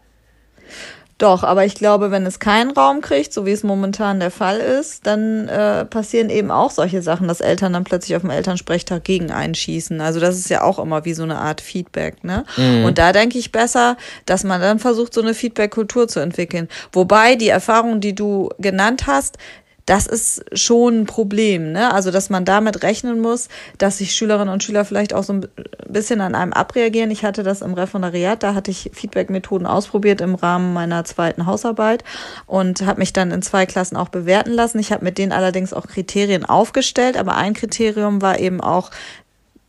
Doch, 1.18 1.44
aber 1.44 1.64
ich 1.64 1.76
glaube, 1.76 2.10
wenn 2.10 2.26
es 2.26 2.40
keinen 2.40 2.72
Raum 2.72 3.00
kriegt, 3.00 3.32
so 3.32 3.46
wie 3.46 3.52
es 3.52 3.62
momentan 3.62 4.18
der 4.18 4.32
Fall 4.32 4.58
ist, 4.58 5.06
dann 5.06 5.46
äh, 5.48 5.84
passieren 5.84 6.28
eben 6.28 6.50
auch 6.50 6.72
solche 6.72 7.02
Sachen, 7.02 7.28
dass 7.28 7.40
Eltern 7.40 7.72
dann 7.72 7.84
plötzlich 7.84 8.16
auf 8.16 8.22
dem 8.22 8.30
Elternsprechtag 8.30 9.04
gegen 9.04 9.30
einschießen. 9.30 10.00
Also 10.00 10.18
das 10.18 10.36
ist 10.36 10.50
ja 10.50 10.62
auch 10.62 10.80
immer 10.80 11.04
wie 11.04 11.14
so 11.14 11.22
eine 11.22 11.38
Art 11.38 11.60
Feedback, 11.60 12.24
ne? 12.24 12.44
Mhm. 12.56 12.84
Und 12.84 12.98
da 12.98 13.12
denke 13.12 13.38
ich 13.38 13.52
besser, 13.52 13.96
dass 14.26 14.42
man 14.42 14.60
dann 14.60 14.80
versucht, 14.80 15.14
so 15.14 15.22
eine 15.22 15.34
Feedback-Kultur 15.34 16.08
zu 16.08 16.18
entwickeln. 16.18 16.68
Wobei 16.92 17.36
die 17.36 17.48
Erfahrung, 17.48 18.00
die 18.00 18.16
du 18.16 18.48
genannt 18.58 19.06
hast, 19.06 19.38
das 19.86 20.06
ist 20.06 20.44
schon 20.58 21.00
ein 21.00 21.06
Problem, 21.06 21.72
ne? 21.72 21.92
Also, 21.92 22.10
dass 22.10 22.30
man 22.30 22.44
damit 22.44 22.82
rechnen 22.82 23.20
muss, 23.20 23.48
dass 23.76 23.98
sich 23.98 24.14
Schülerinnen 24.14 24.52
und 24.52 24.62
Schüler 24.62 24.84
vielleicht 24.84 25.12
auch 25.12 25.24
so 25.24 25.34
ein 25.34 25.48
bisschen 25.86 26.22
an 26.22 26.34
einem 26.34 26.52
abreagieren. 26.54 27.10
Ich 27.10 27.24
hatte 27.24 27.42
das 27.42 27.60
im 27.60 27.74
Referendariat, 27.74 28.42
da 28.42 28.54
hatte 28.54 28.70
ich 28.70 28.90
Feedback-Methoden 28.94 29.66
ausprobiert 29.66 30.22
im 30.22 30.34
Rahmen 30.34 30.72
meiner 30.72 31.04
zweiten 31.04 31.44
Hausarbeit 31.44 32.02
und 32.46 32.86
habe 32.86 33.00
mich 33.00 33.12
dann 33.12 33.30
in 33.30 33.42
zwei 33.42 33.66
Klassen 33.66 33.96
auch 33.96 34.08
bewerten 34.08 34.52
lassen. 34.52 34.78
Ich 34.78 34.90
habe 34.90 35.04
mit 35.04 35.18
denen 35.18 35.32
allerdings 35.32 35.74
auch 35.74 35.86
Kriterien 35.86 36.46
aufgestellt, 36.46 37.18
aber 37.18 37.36
ein 37.36 37.52
Kriterium 37.52 38.22
war 38.22 38.38
eben 38.38 38.62
auch 38.62 38.90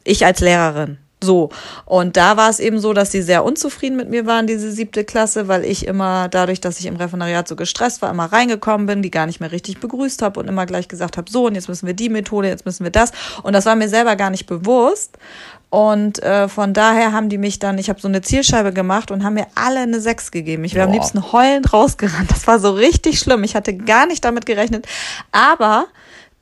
ich 0.05 0.25
als 0.25 0.39
Lehrerin. 0.39 0.97
So. 1.25 1.49
Und 1.85 2.15
da 2.15 2.37
war 2.37 2.49
es 2.49 2.59
eben 2.59 2.79
so, 2.79 2.93
dass 2.93 3.11
sie 3.11 3.21
sehr 3.21 3.43
unzufrieden 3.43 3.97
mit 3.97 4.09
mir 4.09 4.25
waren, 4.25 4.47
diese 4.47 4.71
siebte 4.71 5.03
Klasse, 5.03 5.47
weil 5.47 5.65
ich 5.65 5.87
immer, 5.87 6.29
dadurch, 6.29 6.61
dass 6.61 6.79
ich 6.79 6.85
im 6.85 6.95
Referendariat 6.95 7.47
so 7.47 7.55
gestresst 7.55 8.01
war, 8.01 8.09
immer 8.09 8.31
reingekommen 8.31 8.87
bin, 8.87 9.01
die 9.01 9.11
gar 9.11 9.25
nicht 9.25 9.39
mehr 9.39 9.51
richtig 9.51 9.79
begrüßt 9.79 10.21
habe 10.21 10.39
und 10.39 10.47
immer 10.47 10.65
gleich 10.65 10.87
gesagt 10.87 11.17
habe, 11.17 11.29
so, 11.29 11.47
und 11.47 11.55
jetzt 11.55 11.67
müssen 11.67 11.87
wir 11.87 11.93
die 11.93 12.09
Methode, 12.09 12.47
jetzt 12.47 12.65
müssen 12.65 12.83
wir 12.83 12.91
das. 12.91 13.11
Und 13.43 13.53
das 13.53 13.65
war 13.65 13.75
mir 13.75 13.89
selber 13.89 14.15
gar 14.15 14.29
nicht 14.29 14.45
bewusst. 14.45 15.17
Und 15.69 16.23
äh, 16.23 16.47
von 16.47 16.73
daher 16.73 17.11
haben 17.11 17.27
die 17.27 17.37
mich 17.37 17.59
dann, 17.59 17.77
ich 17.77 17.89
habe 17.89 17.99
so 17.99 18.07
eine 18.07 18.21
Zielscheibe 18.21 18.71
gemacht 18.71 19.11
und 19.11 19.23
haben 19.23 19.33
mir 19.33 19.47
alle 19.55 19.81
eine 19.81 19.99
Sechs 19.99 20.31
gegeben. 20.31 20.63
Ich 20.63 20.73
wäre 20.73 20.87
am 20.87 20.93
liebsten 20.93 21.33
heulend 21.33 21.73
rausgerannt. 21.73 22.31
Das 22.31 22.47
war 22.47 22.59
so 22.59 22.71
richtig 22.71 23.19
schlimm. 23.19 23.43
Ich 23.43 23.55
hatte 23.55 23.75
gar 23.75 24.05
nicht 24.05 24.23
damit 24.23 24.45
gerechnet. 24.45 24.87
Aber 25.33 25.87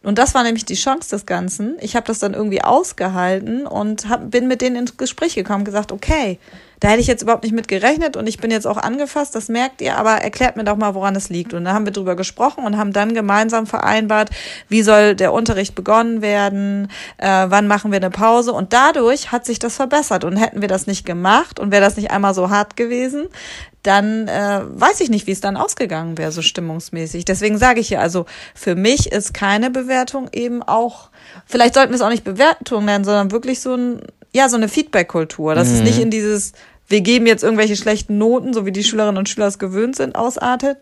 und 0.03 0.17
das 0.17 0.36
war 0.36 0.43
nämlich 0.43 0.65
die 0.65 0.75
Chance 0.75 1.10
des 1.10 1.25
Ganzen. 1.25 1.77
Ich 1.79 1.95
habe 1.95 2.05
das 2.05 2.19
dann 2.19 2.33
irgendwie 2.33 2.62
ausgehalten 2.62 3.65
und 3.65 4.10
hab, 4.10 4.29
bin 4.29 4.48
mit 4.48 4.62
denen 4.62 4.75
ins 4.75 4.98
Gespräch 4.98 5.36
gekommen, 5.36 5.63
gesagt, 5.63 5.91
okay, 5.91 6.39
da 6.84 6.90
hätte 6.90 7.00
ich 7.00 7.08
jetzt 7.08 7.22
überhaupt 7.22 7.44
nicht 7.44 7.56
mit 7.56 7.70
gerechnet 7.70 8.18
und 8.18 8.28
ich 8.28 8.40
bin 8.40 8.52
jetzt 8.52 8.68
auch 8.68 8.75
angefasst, 8.75 9.34
das 9.36 9.48
merkt 9.48 9.80
ihr, 9.80 9.96
aber 9.96 10.16
erklärt 10.16 10.58
mir 10.58 10.66
doch 10.66 10.75
mal, 10.75 10.96
woran 10.96 11.16
es 11.16 11.30
liegt. 11.30 11.54
Und 11.54 11.63
da 11.63 11.72
haben 11.72 11.86
wir 11.86 11.94
drüber 11.94 12.18
gesprochen 12.18 12.66
und 12.66 12.78
haben 12.78 12.92
dann 12.92 13.13
gemeinsam 13.13 13.68
vereinbart, 13.68 14.32
wie 14.68 14.84
soll 14.84 15.16
der 15.16 15.32
Unterricht 15.32 15.75
begonnen 15.75 16.22
werden, 16.22 16.90
äh, 17.20 17.46
wann 17.48 17.68
machen 17.68 17.92
wir 17.92 18.00
eine 18.00 18.10
Pause. 18.10 18.52
Und 18.52 18.74
dadurch 18.74 19.32
hat 19.32 19.46
sich 19.46 19.60
das 19.60 19.78
verbessert. 19.78 20.25
Und 20.25 20.36
hätten 20.36 20.60
wir 20.60 20.68
das 20.68 20.86
nicht 20.86 21.06
gemacht 21.06 21.58
und 21.58 21.72
wäre 21.72 21.82
das 21.82 21.96
nicht 21.96 22.12
einmal 22.12 22.34
so 22.34 22.50
hart 22.50 22.75
gewesen, 22.75 23.30
dann 23.84 24.28
äh, 24.28 24.63
weiß 24.66 25.00
ich 25.00 25.10
nicht, 25.10 25.25
wie 25.25 25.32
es 25.32 25.40
dann 25.40 25.56
ausgegangen 25.56 26.18
wäre, 26.18 26.34
so 26.34 26.42
stimmungsmäßig. 26.42 27.24
Deswegen 27.24 27.58
sage 27.58 27.80
ich 27.80 27.92
ja, 27.92 28.00
also 28.00 28.25
für 28.54 28.75
mich 28.75 29.10
ist 29.10 29.34
keine 29.34 29.70
Bewertung 29.70 30.28
eben 30.34 30.62
auch, 30.62 31.12
vielleicht 31.46 31.75
sollten 31.75 31.94
wir 31.94 31.96
es 31.96 32.02
auch 32.02 32.10
nicht 32.10 32.25
Bewertung 32.25 32.84
nennen, 32.84 33.06
sondern 33.06 33.32
wirklich 33.32 33.62
so 33.62 33.74
ein, 33.74 34.02
ja, 34.34 34.50
so 34.50 34.58
eine 34.58 34.68
Feedback-Kultur. 34.68 35.56
Das 35.56 35.70
mhm. 35.70 35.75
ist 35.75 35.84
nicht 35.84 36.00
in 36.00 36.10
dieses, 36.10 36.54
wir 36.88 37.02
geben 37.02 37.25
jetzt 37.25 37.44
irgendwelche 37.44 37.75
schlechten 37.75 38.18
Noten, 38.18 38.54
so 38.54 38.66
wie 38.66 38.72
die 38.72 38.84
Schülerinnen 38.84 39.18
und 39.18 39.30
Schüler 39.30 39.48
es 39.48 39.60
gewöhnt 39.60 39.96
sind, 39.96 40.16
ausartet. 40.16 40.78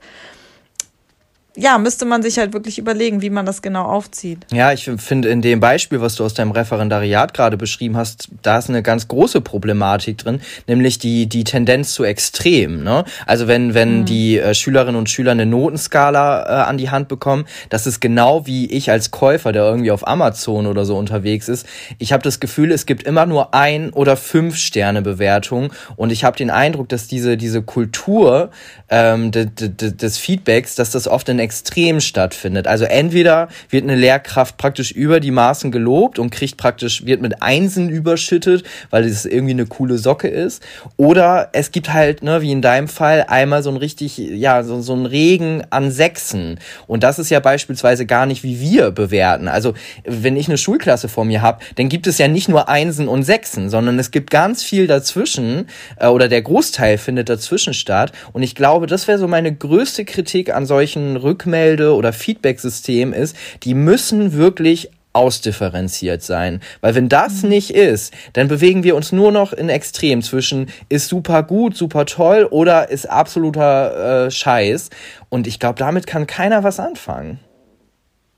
Ja, 1.58 1.78
müsste 1.78 2.06
man 2.06 2.24
sich 2.24 2.38
halt 2.38 2.54
wirklich 2.54 2.78
überlegen, 2.78 3.22
wie 3.22 3.30
man 3.30 3.46
das 3.46 3.62
genau 3.62 3.84
aufzieht. 3.84 4.46
Ja, 4.54 4.72
ich 4.72 4.90
finde 4.98 5.28
in 5.28 5.42
dem 5.42 5.60
Beispiel, 5.60 6.00
was 6.00 6.16
du 6.16 6.24
aus 6.24 6.34
deinem 6.34 6.52
Referendariat 6.52 7.34
gerade 7.34 7.58
beschrieben 7.58 7.98
hast, 7.98 8.30
da 8.42 8.58
ist 8.58 8.70
eine 8.70 8.82
ganz 8.82 9.10
große 9.10 9.42
Problematik 9.42 10.18
drin, 10.18 10.40
nämlich 10.68 10.98
die, 10.98 11.28
die 11.28 11.44
Tendenz 11.44 11.94
zu 11.94 12.06
extrem. 12.06 12.84
Ne? 12.84 13.04
Also 13.26 13.48
wenn, 13.48 13.74
wenn 13.74 14.02
mhm. 14.02 14.06
die 14.06 14.40
äh, 14.40 14.54
Schülerinnen 14.54 14.96
und 14.96 15.10
Schüler 15.10 15.32
eine 15.32 15.46
Notenskala 15.46 16.44
äh, 16.44 16.70
an 16.70 16.78
die 16.78 16.90
Hand 16.90 17.10
bekommen, 17.10 17.46
das 17.68 17.86
ist 17.86 18.00
genau 18.00 18.48
wie 18.48 18.72
ich 18.72 18.90
als 18.90 19.12
Käufer, 19.12 19.52
der 19.52 19.64
irgendwie 19.64 19.92
auf 19.92 20.08
Amazon 20.08 20.68
oder 20.68 20.86
so 20.86 20.98
unterwegs 20.98 21.50
ist. 21.50 21.68
Ich 21.98 22.14
habe 22.14 22.24
das 22.24 22.40
Gefühl, 22.40 22.72
es 22.72 22.86
gibt 22.86 23.04
immer 23.04 23.26
nur 23.26 23.54
ein 23.54 23.90
oder 23.92 24.16
fünf 24.16 24.56
Sterne 24.56 25.02
Bewertungen 25.02 25.72
und 25.98 26.12
ich 26.12 26.24
habe 26.24 26.38
den 26.38 26.50
Eindruck, 26.50 26.88
dass 26.88 27.08
diese, 27.08 27.36
diese 27.36 27.62
Kultur 27.62 28.52
ähm, 28.88 29.32
de, 29.32 29.48
de, 29.48 29.92
des 29.92 30.18
Feedbacks, 30.18 30.76
dass 30.76 30.92
das 30.92 31.10
oft 31.10 31.28
in 31.28 31.41
Extrem 31.42 32.00
stattfindet. 32.00 32.68
Also 32.68 32.86
entweder 32.86 33.50
wird 33.70 33.84
eine 33.84 33.96
Lehrkraft 33.96 34.58
praktisch 34.58 34.92
über 34.92 35.20
die 35.20 35.32
Maßen 35.32 35.72
gelobt 35.72 36.20
und 36.20 36.30
kriegt 36.30 36.58
praktisch, 36.58 37.06
wird 37.06 37.22
mit 37.22 37.42
Einsen 37.42 37.90
überschüttet, 37.90 38.64
weil 38.90 39.06
es 39.06 39.26
irgendwie 39.26 39.52
eine 39.52 39.66
coole 39.66 39.98
Socke 39.98 40.28
ist. 40.28 40.64
Oder 40.98 41.50
es 41.54 41.72
gibt 41.72 41.92
halt, 41.92 42.24
ne, 42.24 42.42
wie 42.42 42.52
in 42.52 42.62
deinem 42.62 42.88
Fall, 42.88 43.26
einmal 43.28 43.64
so 43.64 43.70
ein 43.70 43.78
richtig, 43.78 44.18
ja, 44.18 44.64
so, 44.64 44.82
so 44.82 44.94
ein 44.94 45.06
Regen 45.06 45.64
an 45.70 45.92
Sechsen. 45.92 46.60
Und 46.88 47.04
das 47.04 47.20
ist 47.20 47.30
ja 47.30 47.40
beispielsweise 47.40 48.06
gar 48.06 48.26
nicht, 48.26 48.44
wie 48.44 48.60
wir 48.60 48.92
bewerten. 48.92 49.48
Also 49.48 49.74
wenn 50.06 50.38
ich 50.38 50.48
eine 50.48 50.58
Schulklasse 50.58 51.10
vor 51.10 51.26
mir 51.26 51.42
habe, 51.42 51.60
dann 51.76 51.90
gibt 51.90 52.08
es 52.08 52.18
ja 52.18 52.28
nicht 52.28 52.50
nur 52.50 52.70
Einsen 52.70 53.08
und 53.08 53.24
Sechsen, 53.24 53.70
sondern 53.70 54.00
es 54.00 54.12
gibt 54.12 54.30
ganz 54.30 54.64
viel 54.64 54.88
dazwischen 54.88 55.68
äh, 55.98 56.08
oder 56.08 56.28
der 56.28 56.42
Großteil 56.42 56.98
findet 56.98 57.30
dazwischen 57.30 57.74
statt. 57.74 58.12
Und 58.34 58.44
ich 58.44 58.56
glaube, 58.56 58.88
das 58.88 59.08
wäre 59.08 59.18
so 59.18 59.28
meine 59.28 59.54
größte 59.54 60.06
Kritik 60.06 60.54
an 60.54 60.66
solchen 60.66 61.16
Rückmelde- 61.32 61.96
oder 61.96 62.14
Feedback-Systemen 62.14 63.14
ist, 63.14 63.36
die 63.64 63.74
müssen 63.74 64.34
wirklich 64.34 64.90
ausdifferenziert 65.14 66.24
sein. 66.24 66.62
Weil 66.80 66.96
wenn 66.96 67.10
das 67.10 67.44
mhm. 67.44 67.50
nicht 67.50 67.72
ist, 67.72 68.14
dann 68.34 68.48
bewegen 68.48 68.84
wir 68.84 68.96
uns 68.96 69.12
nur 69.12 69.32
noch 69.32 69.54
in 69.54 69.70
Extrem 69.70 70.22
zwischen 70.22 70.70
ist 70.90 71.08
super 71.08 71.44
gut, 71.44 71.76
super 71.76 72.06
toll 72.06 72.48
oder 72.50 72.90
ist 72.90 73.10
absoluter 73.10 74.26
äh, 74.26 74.32
Scheiß. 74.32 74.90
Und 75.30 75.48
ich 75.48 75.60
glaube, 75.60 75.80
damit 75.80 76.08
kann 76.08 76.28
keiner 76.28 76.64
was 76.64 76.80
anfangen. 76.80 77.40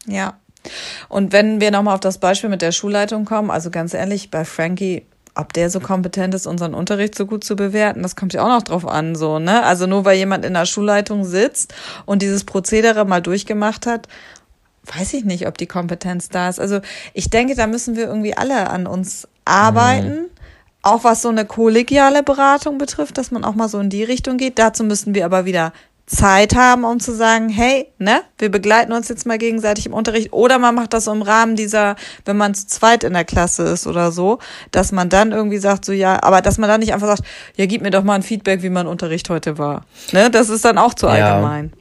Ja. 0.07 0.39
Und 1.09 1.33
wenn 1.33 1.59
wir 1.59 1.71
nochmal 1.71 1.95
auf 1.95 2.00
das 2.00 2.17
Beispiel 2.17 2.50
mit 2.50 2.62
der 2.62 2.71
Schulleitung 2.71 3.25
kommen, 3.25 3.51
also 3.51 3.69
ganz 3.69 3.93
ehrlich, 3.93 4.31
bei 4.31 4.45
Frankie 4.45 5.05
ob 5.35 5.53
der 5.53 5.69
so 5.69 5.79
kompetent 5.79 6.33
ist, 6.35 6.45
unseren 6.45 6.73
Unterricht 6.73 7.15
so 7.15 7.25
gut 7.25 7.43
zu 7.43 7.55
bewerten, 7.55 8.03
das 8.03 8.15
kommt 8.15 8.33
ja 8.33 8.43
auch 8.43 8.49
noch 8.49 8.61
drauf 8.61 8.87
an, 8.87 9.15
so, 9.15 9.39
ne? 9.39 9.63
Also 9.63 9.87
nur 9.87 10.05
weil 10.05 10.17
jemand 10.17 10.45
in 10.45 10.53
der 10.53 10.65
Schulleitung 10.65 11.25
sitzt 11.25 11.73
und 12.05 12.21
dieses 12.21 12.43
Prozedere 12.43 13.05
mal 13.05 13.21
durchgemacht 13.21 13.87
hat, 13.87 14.07
weiß 14.85 15.13
ich 15.13 15.23
nicht, 15.23 15.47
ob 15.47 15.57
die 15.57 15.65
Kompetenz 15.65 16.29
da 16.29 16.49
ist. 16.49 16.59
Also 16.59 16.81
ich 17.13 17.29
denke, 17.29 17.55
da 17.55 17.67
müssen 17.67 17.95
wir 17.95 18.05
irgendwie 18.05 18.35
alle 18.35 18.69
an 18.69 18.85
uns 18.85 19.27
arbeiten. 19.45 20.09
Mhm. 20.09 20.25
Auch 20.85 21.05
was 21.05 21.21
so 21.21 21.29
eine 21.29 21.45
kollegiale 21.45 22.23
Beratung 22.23 22.77
betrifft, 22.77 23.17
dass 23.17 23.31
man 23.31 23.45
auch 23.45 23.55
mal 23.55 23.69
so 23.69 23.79
in 23.79 23.89
die 23.89 24.03
Richtung 24.03 24.35
geht. 24.35 24.59
Dazu 24.59 24.83
müssen 24.83 25.15
wir 25.15 25.23
aber 25.23 25.45
wieder 25.45 25.71
Zeit 26.05 26.53
haben, 26.55 26.83
um 26.83 27.00
zu 27.00 27.13
sagen, 27.13 27.50
hey, 27.50 27.88
ne, 27.98 28.22
wir 28.38 28.51
begleiten 28.51 28.91
uns 28.91 29.07
jetzt 29.07 29.25
mal 29.25 29.38
gegenseitig 29.38 29.86
im 29.86 29.93
Unterricht. 29.93 30.33
Oder 30.33 30.60
man 30.60 30.75
macht 30.75 30.93
das 30.93 31.05
so 31.05 31.12
im 31.13 31.22
Rahmen 31.22 31.55
dieser, 31.55 31.95
wenn 32.25 32.36
man 32.36 32.53
zu 32.53 32.67
zweit 32.67 33.03
in 33.03 33.13
der 33.13 33.24
Klasse 33.24 33.63
ist 33.63 33.88
oder 33.88 34.12
so, 34.12 34.39
dass 34.72 34.91
man 34.91 35.10
dann 35.10 35.31
irgendwie 35.31 35.60
sagt, 35.60 35.86
so 35.86 35.93
ja, 35.93 36.22
aber 36.22 36.41
dass 36.41 36.57
man 36.57 36.69
dann 36.69 36.81
nicht 36.81 36.93
einfach 36.93 37.07
sagt, 37.07 37.24
ja, 37.55 37.65
gib 37.65 37.81
mir 37.81 37.91
doch 37.91 38.03
mal 38.03 38.15
ein 38.15 38.24
Feedback, 38.24 38.63
wie 38.63 38.69
mein 38.69 38.88
Unterricht 38.88 39.29
heute 39.29 39.57
war. 39.57 39.86
Ne, 40.12 40.29
das 40.29 40.50
ist 40.50 40.65
dann 40.65 40.77
auch 40.77 40.93
zu 40.93 41.07
ja. 41.07 41.13
allgemein. 41.13 41.72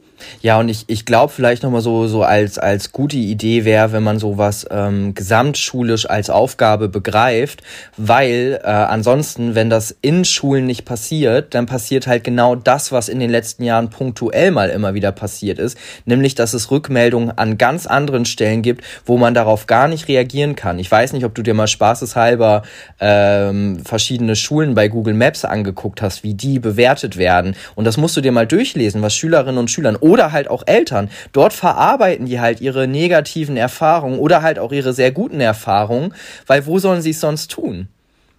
Ja, 0.41 0.59
und 0.59 0.69
ich, 0.69 0.85
ich 0.89 1.05
glaube 1.05 1.33
vielleicht 1.33 1.63
nochmal 1.63 1.81
so, 1.81 2.07
so 2.07 2.23
als, 2.23 2.59
als 2.59 2.93
gute 2.93 3.17
Idee 3.17 3.65
wäre, 3.65 3.93
wenn 3.93 4.03
man 4.03 4.19
sowas 4.19 4.67
ähm, 4.71 5.15
gesamtschulisch 5.15 6.09
als 6.09 6.31
Aufgabe 6.31 6.89
begreift, 6.89 7.63
weil 7.97 8.61
äh, 8.63 8.69
ansonsten, 8.69 9.55
wenn 9.55 9.71
das 9.71 9.97
in 10.03 10.25
Schulen 10.25 10.67
nicht 10.67 10.85
passiert, 10.85 11.55
dann 11.55 11.67
passiert 11.67 12.07
halt 12.07 12.25
genau 12.25 12.55
das, 12.55 12.93
was 12.93 13.09
in 13.09 13.21
den 13.21 13.31
letzten 13.31 13.65
Jahren 13.65 13.91
punktuell 13.91 14.51
mal 14.51 14.71
immer 14.71 14.95
wieder 14.95 15.13
passiert 15.13 15.59
ist, 15.59 15.77
nämlich 16.05 16.35
dass 16.35 16.55
es 16.55 16.71
Rückmeldungen 16.71 17.37
an 17.37 17.59
ganz 17.59 17.87
anderen 17.87 18.25
Stellen 18.25 18.63
gibt, 18.63 18.85
wo 19.07 19.19
man 19.19 19.35
darauf 19.35 19.67
gar 19.67 19.89
nicht 19.89 20.09
reagieren 20.09 20.57
kann. 20.57 20.79
Ich 20.79 20.91
weiß 20.91 21.13
nicht, 21.13 21.25
ob 21.25 21.35
du 21.35 21.43
dir 21.43 21.55
mal 21.55 21.69
spaßeshalber 21.69 22.63
ähm, 23.01 23.83
verschiedene 23.85 24.37
Schulen 24.37 24.75
bei 24.75 24.89
Google 24.89 25.15
Maps 25.15 25.45
angeguckt 25.45 26.03
hast, 26.03 26.23
wie 26.23 26.35
die 26.35 26.59
bewertet 26.59 27.17
werden. 27.17 27.55
Und 27.75 27.85
das 27.85 27.97
musst 27.97 28.17
du 28.17 28.21
dir 28.21 28.33
mal 28.33 28.47
durchlesen, 28.47 29.03
was 29.03 29.15
Schülerinnen 29.15 29.59
und 29.59 29.71
Schülern 29.71 29.97
oder 30.13 30.31
halt 30.31 30.49
auch 30.49 30.63
Eltern. 30.67 31.09
Dort 31.33 31.55
verarbeiten 31.55 32.27
die 32.27 32.39
halt 32.39 32.61
ihre 32.61 32.87
negativen 32.87 33.57
Erfahrungen 33.57 34.19
oder 34.19 34.43
halt 34.43 34.59
auch 34.59 34.71
ihre 34.71 34.93
sehr 34.93 35.11
guten 35.11 35.41
Erfahrungen, 35.41 36.13
weil 36.47 36.67
wo 36.67 36.79
sollen 36.79 37.01
sie 37.01 37.11
es 37.11 37.21
sonst 37.21 37.51
tun? 37.51 37.89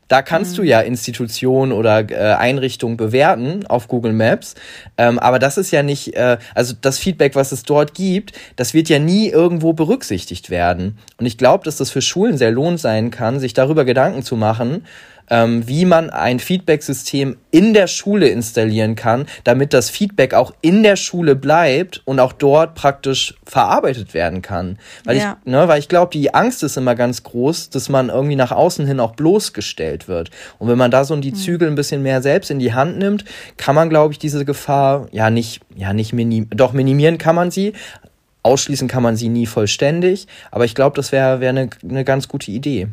Da 0.07 0.21
kannst 0.21 0.51
mhm. 0.51 0.55
du 0.57 0.63
ja 0.63 0.81
Institutionen 0.81 1.71
oder 1.71 2.07
äh, 2.11 2.35
Einrichtungen 2.35 2.95
bewerten 2.95 3.65
auf 3.65 3.87
Google 3.87 4.13
Maps, 4.13 4.53
ähm, 4.99 5.17
aber 5.17 5.39
das 5.39 5.57
ist 5.57 5.71
ja 5.71 5.81
nicht, 5.81 6.15
äh, 6.15 6.37
also 6.53 6.75
das 6.79 6.99
Feedback, 6.99 7.33
was 7.33 7.51
es 7.51 7.63
dort 7.63 7.95
gibt, 7.95 8.33
das 8.55 8.75
wird 8.75 8.89
ja 8.89 8.99
nie 8.99 9.29
irgendwo 9.29 9.73
berücksichtigt 9.73 10.51
werden. 10.51 10.99
Und 11.17 11.25
ich 11.25 11.39
glaube, 11.39 11.63
dass 11.63 11.77
das 11.77 11.89
für 11.89 12.03
Schulen 12.03 12.37
sehr 12.37 12.51
lohnt 12.51 12.79
sein 12.79 13.09
kann, 13.09 13.39
sich 13.39 13.55
darüber 13.55 13.85
Gedanken 13.85 14.21
zu 14.21 14.35
machen, 14.35 14.85
ähm, 15.29 15.67
wie 15.67 15.85
man 15.85 16.09
ein 16.09 16.39
Feedback-System 16.39 17.37
in 17.51 17.73
der 17.73 17.87
Schule 17.87 18.27
installieren 18.27 18.95
kann, 18.95 19.25
damit 19.43 19.73
das 19.73 19.89
Feedback 19.89 20.33
auch 20.33 20.53
in 20.61 20.83
der 20.83 20.95
Schule 20.95 21.35
bleibt 21.35 22.01
und 22.05 22.19
auch 22.19 22.33
dort 22.33 22.75
praktisch 22.75 23.35
verarbeitet 23.45 24.13
werden 24.13 24.41
kann. 24.41 24.77
Weil 25.05 25.17
ja. 25.17 25.37
ich, 25.39 25.51
ne, 25.51 25.67
weil 25.67 25.79
ich 25.79 25.89
glaube, 25.89 26.11
die 26.11 26.33
Angst 26.33 26.63
ist 26.63 26.77
immer 26.77 26.95
ganz 26.95 27.23
groß, 27.23 27.69
dass 27.69 27.89
man 27.89 28.09
irgendwie 28.09 28.35
nach 28.35 28.51
außen 28.51 28.85
hin 28.85 28.99
auch 28.99 29.15
bloßgestellt 29.15 30.07
wird. 30.07 30.31
Und 30.59 30.67
wenn 30.67 30.77
man 30.77 30.91
da 30.91 31.03
so 31.03 31.15
die 31.15 31.31
hm. 31.31 31.37
Zügel 31.37 31.67
ein 31.67 31.75
bisschen 31.75 32.01
mehr 32.01 32.21
selbst 32.21 32.51
in 32.51 32.59
die 32.59 32.73
Hand 32.73 32.97
nimmt, 32.97 33.25
kann 33.57 33.75
man, 33.75 33.89
glaube 33.89 34.13
ich, 34.13 34.19
diese 34.19 34.45
Gefahr 34.45 35.07
ja 35.11 35.29
nicht, 35.29 35.61
ja 35.75 35.93
nicht 35.93 36.13
minim, 36.13 36.47
doch 36.49 36.73
minimieren 36.73 37.17
kann 37.17 37.35
man 37.35 37.51
sie. 37.51 37.73
Ausschließen 38.43 38.89
kann 38.89 39.03
man 39.03 39.15
sie 39.15 39.29
nie 39.29 39.45
vollständig, 39.45 40.27
aber 40.51 40.65
ich 40.65 40.75
glaube, 40.75 40.97
das 40.97 41.13
wäre 41.13 41.39
wär 41.39 41.49
eine 41.49 41.69
ne 41.81 42.03
ganz 42.03 42.27
gute 42.27 42.51
Idee. 42.51 42.89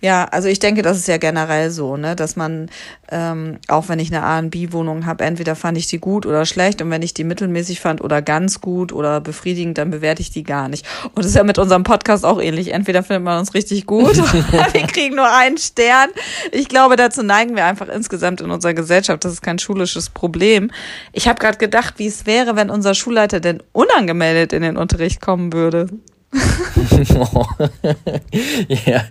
Ja, 0.00 0.24
also 0.24 0.48
ich 0.48 0.58
denke, 0.58 0.82
das 0.82 0.96
ist 0.96 1.08
ja 1.08 1.18
generell 1.18 1.70
so, 1.70 1.96
ne, 1.96 2.16
dass 2.16 2.36
man, 2.36 2.70
ähm, 3.10 3.58
auch 3.68 3.88
wenn 3.88 3.98
ich 3.98 4.12
eine 4.12 4.24
A 4.24 4.38
und 4.38 4.50
B-Wohnung 4.50 5.04
habe, 5.04 5.24
entweder 5.24 5.56
fand 5.56 5.76
ich 5.76 5.86
die 5.86 5.98
gut 5.98 6.24
oder 6.24 6.46
schlecht 6.46 6.80
und 6.80 6.90
wenn 6.90 7.02
ich 7.02 7.12
die 7.12 7.24
mittelmäßig 7.24 7.80
fand 7.80 8.00
oder 8.00 8.22
ganz 8.22 8.60
gut 8.60 8.92
oder 8.92 9.20
befriedigend, 9.20 9.76
dann 9.76 9.90
bewerte 9.90 10.22
ich 10.22 10.30
die 10.30 10.42
gar 10.42 10.68
nicht. 10.68 10.86
Und 11.04 11.18
das 11.18 11.26
ist 11.26 11.36
ja 11.36 11.44
mit 11.44 11.58
unserem 11.58 11.84
Podcast 11.84 12.24
auch 12.24 12.40
ähnlich. 12.40 12.72
Entweder 12.72 13.02
findet 13.02 13.24
man 13.24 13.38
uns 13.40 13.54
richtig 13.54 13.84
gut 13.84 14.18
oder 14.52 14.72
wir 14.72 14.86
kriegen 14.86 15.16
nur 15.16 15.30
einen 15.30 15.58
Stern. 15.58 16.10
Ich 16.52 16.68
glaube, 16.68 16.96
dazu 16.96 17.22
neigen 17.22 17.54
wir 17.54 17.66
einfach 17.66 17.88
insgesamt 17.88 18.40
in 18.40 18.50
unserer 18.50 18.74
Gesellschaft. 18.74 19.24
Das 19.24 19.32
ist 19.32 19.42
kein 19.42 19.58
schulisches 19.58 20.08
Problem. 20.08 20.70
Ich 21.12 21.28
habe 21.28 21.38
gerade 21.38 21.58
gedacht, 21.58 21.94
wie 21.98 22.06
es 22.06 22.24
wäre, 22.24 22.56
wenn 22.56 22.70
unser 22.70 22.94
Schulleiter 22.94 23.40
denn 23.40 23.62
unangemeldet 23.72 24.52
in 24.54 24.62
den 24.62 24.76
Unterricht 24.78 25.20
kommen 25.20 25.52
würde. 25.52 25.88
ja, 28.68 29.02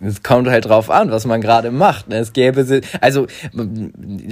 es 0.00 0.24
kommt 0.24 0.48
halt 0.48 0.64
drauf 0.64 0.90
an, 0.90 1.12
was 1.12 1.24
man 1.24 1.40
gerade 1.40 1.70
macht. 1.70 2.08
Ne? 2.08 2.16
Es 2.16 2.32
gäbe, 2.32 2.80
also 3.00 3.28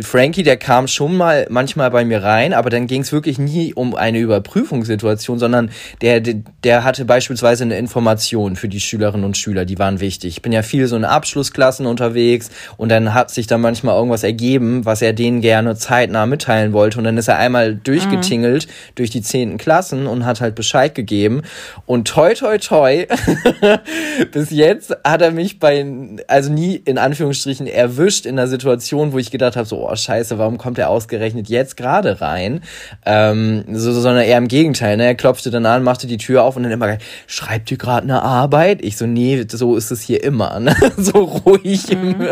Frankie, 0.02 0.42
der 0.42 0.56
kam 0.56 0.88
schon 0.88 1.16
mal 1.16 1.47
manchmal 1.49 1.92
bei 1.92 2.04
mir 2.04 2.25
rein, 2.25 2.52
aber 2.52 2.68
dann 2.68 2.88
ging 2.88 3.02
es 3.02 3.12
wirklich 3.12 3.38
nie 3.38 3.75
um 3.75 3.95
eine 3.95 4.18
Überprüfungssituation, 4.18 5.38
sondern 5.38 5.71
der, 6.00 6.21
der 6.21 6.83
hatte 6.83 7.04
beispielsweise 7.04 7.62
eine 7.62 7.78
Information 7.78 8.56
für 8.56 8.68
die 8.68 8.80
Schülerinnen 8.80 9.25
und 9.25 9.37
Schüler, 9.37 9.64
die 9.64 9.78
waren 9.78 10.00
wichtig. 10.00 10.37
Ich 10.37 10.42
bin 10.42 10.50
ja 10.50 10.62
viel 10.62 10.88
so 10.88 10.97
in 10.97 11.04
Abschlussklassen 11.04 11.87
unterwegs 11.87 12.50
und 12.76 12.88
dann 12.88 13.14
hat 13.14 13.30
sich 13.30 13.47
da 13.47 13.56
manchmal 13.56 13.97
irgendwas 13.97 14.25
ergeben, 14.25 14.85
was 14.85 15.00
er 15.00 15.12
denen 15.12 15.42
gerne 15.42 15.76
zeitnah 15.76 16.26
mitteilen 16.26 16.73
wollte 16.73 16.99
und 16.99 17.04
dann 17.04 17.18
ist 17.18 17.28
er 17.28 17.38
einmal 17.38 17.76
durchgetingelt 17.76 18.66
mhm. 18.66 18.71
durch 18.97 19.11
die 19.11 19.23
zehnten 19.23 19.59
Klassen 19.59 20.09
und 20.09 20.26
hat 20.26 20.40
halt 20.40 20.56
Bescheid 20.56 20.92
gegeben 20.92 21.42
und 21.87 22.15
toi, 22.16 22.32
toi, 22.32 22.56
toi, 22.56 23.06
bis 24.32 24.49
jetzt 24.49 24.96
hat 25.04 25.20
er 25.20 25.32
mich 25.32 25.58
bei, 25.58 25.85
also 26.28 26.50
nie 26.50 26.76
in 26.76 26.96
Anführungsstrichen 26.96 27.66
erwischt 27.66 28.25
in 28.25 28.38
einer 28.38 28.49
Situation, 28.49 29.12
wo 29.12 29.18
ich 29.18 29.30
gedacht 29.30 29.54
habe, 29.54 29.66
so, 29.66 29.87
oh 29.87 29.94
scheiße, 29.94 30.38
warum 30.38 30.56
kommt 30.56 30.78
er 30.78 30.88
ausgerechnet 30.88 31.50
jetzt 31.50 31.76
gerade 31.76 32.23
rein? 32.23 32.62
Ähm, 33.04 33.64
so, 33.70 33.92
sondern 33.92 34.25
eher 34.25 34.38
im 34.38 34.49
Gegenteil, 34.49 34.96
ne? 34.96 35.04
Er 35.04 35.14
klopfte 35.14 35.50
dann 35.50 35.66
an, 35.66 35.82
machte 35.82 36.06
die 36.06 36.16
Tür 36.16 36.44
auf 36.44 36.56
und 36.56 36.62
dann 36.62 36.73
immer, 36.73 36.96
schreibt 37.26 37.70
ihr 37.70 37.76
gerade 37.76 38.04
eine 38.04 38.23
Arbeit? 38.23 38.82
Ich 38.82 38.96
so, 38.96 39.06
nee, 39.06 39.44
so 39.46 39.76
ist 39.76 39.90
es 39.90 40.00
hier 40.00 40.25
immer, 40.25 40.58
ne? 40.58 40.75
so 40.96 41.18
ruhig 41.18 41.90
mhm. 41.90 42.16
im, 42.23 42.28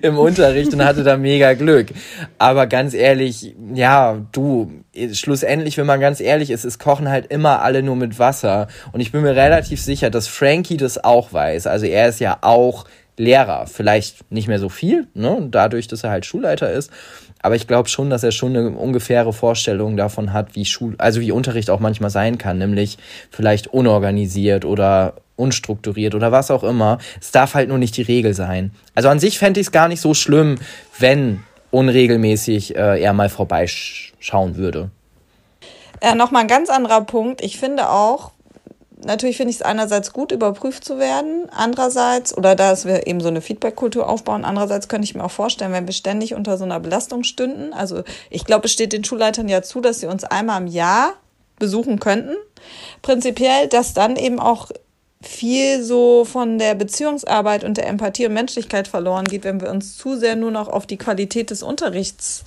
im 0.00 0.18
Unterricht 0.18 0.72
und 0.72 0.84
hatte 0.84 1.02
da 1.02 1.16
mega 1.16 1.54
Glück. 1.54 1.88
Aber 2.38 2.68
ganz 2.68 2.94
ehrlich, 2.94 3.52
ja, 3.74 4.16
du, 4.30 4.83
schlussendlich, 5.12 5.76
wenn 5.76 5.86
man 5.86 6.00
ganz 6.00 6.20
ehrlich 6.20 6.50
ist, 6.50 6.64
es 6.64 6.78
kochen 6.78 7.08
halt 7.08 7.26
immer 7.26 7.62
alle 7.62 7.82
nur 7.82 7.96
mit 7.96 8.18
Wasser. 8.18 8.68
Und 8.92 9.00
ich 9.00 9.12
bin 9.12 9.22
mir 9.22 9.34
relativ 9.34 9.80
sicher, 9.80 10.10
dass 10.10 10.28
Frankie 10.28 10.76
das 10.76 11.02
auch 11.02 11.32
weiß. 11.32 11.66
Also 11.66 11.86
er 11.86 12.08
ist 12.08 12.20
ja 12.20 12.38
auch 12.40 12.84
Lehrer. 13.16 13.66
Vielleicht 13.66 14.30
nicht 14.32 14.48
mehr 14.48 14.58
so 14.58 14.68
viel, 14.68 15.06
ne? 15.14 15.46
dadurch, 15.50 15.86
dass 15.88 16.02
er 16.04 16.10
halt 16.10 16.26
Schulleiter 16.26 16.72
ist. 16.72 16.90
Aber 17.42 17.56
ich 17.56 17.66
glaube 17.66 17.88
schon, 17.88 18.10
dass 18.10 18.22
er 18.22 18.32
schon 18.32 18.56
eine 18.56 18.70
ungefähre 18.70 19.32
Vorstellung 19.32 19.96
davon 19.96 20.32
hat, 20.32 20.56
wie 20.56 20.64
Schul, 20.64 20.94
also 20.98 21.20
wie 21.20 21.30
Unterricht 21.30 21.70
auch 21.70 21.80
manchmal 21.80 22.10
sein 22.10 22.38
kann, 22.38 22.58
nämlich 22.58 22.96
vielleicht 23.30 23.66
unorganisiert 23.66 24.64
oder 24.64 25.14
unstrukturiert 25.36 26.14
oder 26.14 26.32
was 26.32 26.50
auch 26.50 26.64
immer. 26.64 26.98
Es 27.20 27.32
darf 27.32 27.54
halt 27.54 27.68
nur 27.68 27.78
nicht 27.78 27.96
die 27.96 28.02
Regel 28.02 28.34
sein. 28.34 28.70
Also 28.94 29.08
an 29.08 29.20
sich 29.20 29.38
fände 29.38 29.60
ich 29.60 29.66
es 29.66 29.72
gar 29.72 29.88
nicht 29.88 30.00
so 30.00 30.14
schlimm, 30.14 30.56
wenn 30.98 31.40
unregelmäßig 31.74 32.76
äh, 32.76 33.02
er 33.02 33.12
mal 33.12 33.28
vorbeischauen 33.28 34.56
würde. 34.56 34.90
Äh, 36.00 36.14
Nochmal 36.14 36.42
ein 36.42 36.48
ganz 36.48 36.70
anderer 36.70 37.00
Punkt. 37.00 37.42
Ich 37.42 37.58
finde 37.58 37.90
auch, 37.90 38.30
natürlich 39.04 39.36
finde 39.36 39.50
ich 39.50 39.56
es 39.56 39.62
einerseits 39.62 40.12
gut, 40.12 40.30
überprüft 40.30 40.84
zu 40.84 40.98
werden. 40.98 41.48
Andererseits, 41.50 42.36
oder 42.36 42.54
dass 42.54 42.86
wir 42.86 43.06
eben 43.08 43.20
so 43.20 43.28
eine 43.28 43.40
Feedback-Kultur 43.40 44.08
aufbauen, 44.08 44.44
andererseits 44.44 44.88
könnte 44.88 45.04
ich 45.04 45.16
mir 45.16 45.24
auch 45.24 45.32
vorstellen, 45.32 45.72
wenn 45.72 45.86
wir 45.86 45.94
ständig 45.94 46.34
unter 46.34 46.56
so 46.58 46.64
einer 46.64 46.78
Belastung 46.78 47.24
stünden. 47.24 47.72
Also 47.72 48.04
ich 48.30 48.44
glaube, 48.44 48.66
es 48.66 48.72
steht 48.72 48.92
den 48.92 49.04
Schulleitern 49.04 49.48
ja 49.48 49.62
zu, 49.62 49.80
dass 49.80 50.00
sie 50.00 50.06
uns 50.06 50.22
einmal 50.22 50.60
im 50.60 50.68
Jahr 50.68 51.14
besuchen 51.58 51.98
könnten. 51.98 52.36
Prinzipiell, 53.02 53.66
dass 53.68 53.94
dann 53.94 54.16
eben 54.16 54.38
auch 54.38 54.70
viel 55.24 55.82
so 55.82 56.24
von 56.24 56.58
der 56.58 56.74
Beziehungsarbeit 56.74 57.64
und 57.64 57.76
der 57.76 57.88
Empathie 57.88 58.26
und 58.26 58.34
Menschlichkeit 58.34 58.88
verloren 58.88 59.24
geht, 59.24 59.44
wenn 59.44 59.60
wir 59.60 59.70
uns 59.70 59.96
zu 59.96 60.16
sehr 60.16 60.36
nur 60.36 60.50
noch 60.50 60.68
auf 60.68 60.86
die 60.86 60.96
Qualität 60.96 61.50
des 61.50 61.62
Unterrichts 61.62 62.44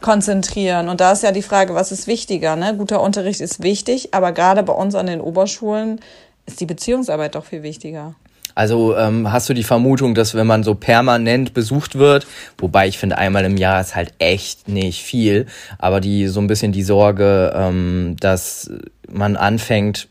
konzentrieren. 0.00 0.88
Und 0.88 1.00
da 1.00 1.12
ist 1.12 1.22
ja 1.22 1.32
die 1.32 1.42
Frage, 1.42 1.74
was 1.74 1.90
ist 1.90 2.06
wichtiger? 2.06 2.56
Ne? 2.56 2.76
Guter 2.76 3.00
Unterricht 3.00 3.40
ist 3.40 3.62
wichtig, 3.62 4.12
aber 4.12 4.32
gerade 4.32 4.62
bei 4.62 4.72
uns 4.72 4.94
an 4.94 5.06
den 5.06 5.20
Oberschulen 5.20 6.00
ist 6.46 6.60
die 6.60 6.66
Beziehungsarbeit 6.66 7.34
doch 7.34 7.46
viel 7.46 7.62
wichtiger. 7.62 8.14
Also 8.54 8.96
ähm, 8.96 9.32
hast 9.32 9.48
du 9.48 9.54
die 9.54 9.64
Vermutung, 9.64 10.14
dass 10.14 10.34
wenn 10.34 10.46
man 10.46 10.62
so 10.62 10.74
permanent 10.74 11.54
besucht 11.54 11.96
wird, 11.96 12.26
wobei 12.58 12.86
ich 12.86 12.98
finde, 12.98 13.18
einmal 13.18 13.44
im 13.44 13.56
Jahr 13.56 13.80
ist 13.80 13.96
halt 13.96 14.12
echt 14.18 14.68
nicht 14.68 15.02
viel, 15.02 15.46
aber 15.78 16.00
die 16.00 16.28
so 16.28 16.40
ein 16.40 16.46
bisschen 16.46 16.70
die 16.70 16.84
Sorge, 16.84 17.52
ähm, 17.56 18.16
dass 18.20 18.70
man 19.08 19.36
anfängt, 19.36 20.08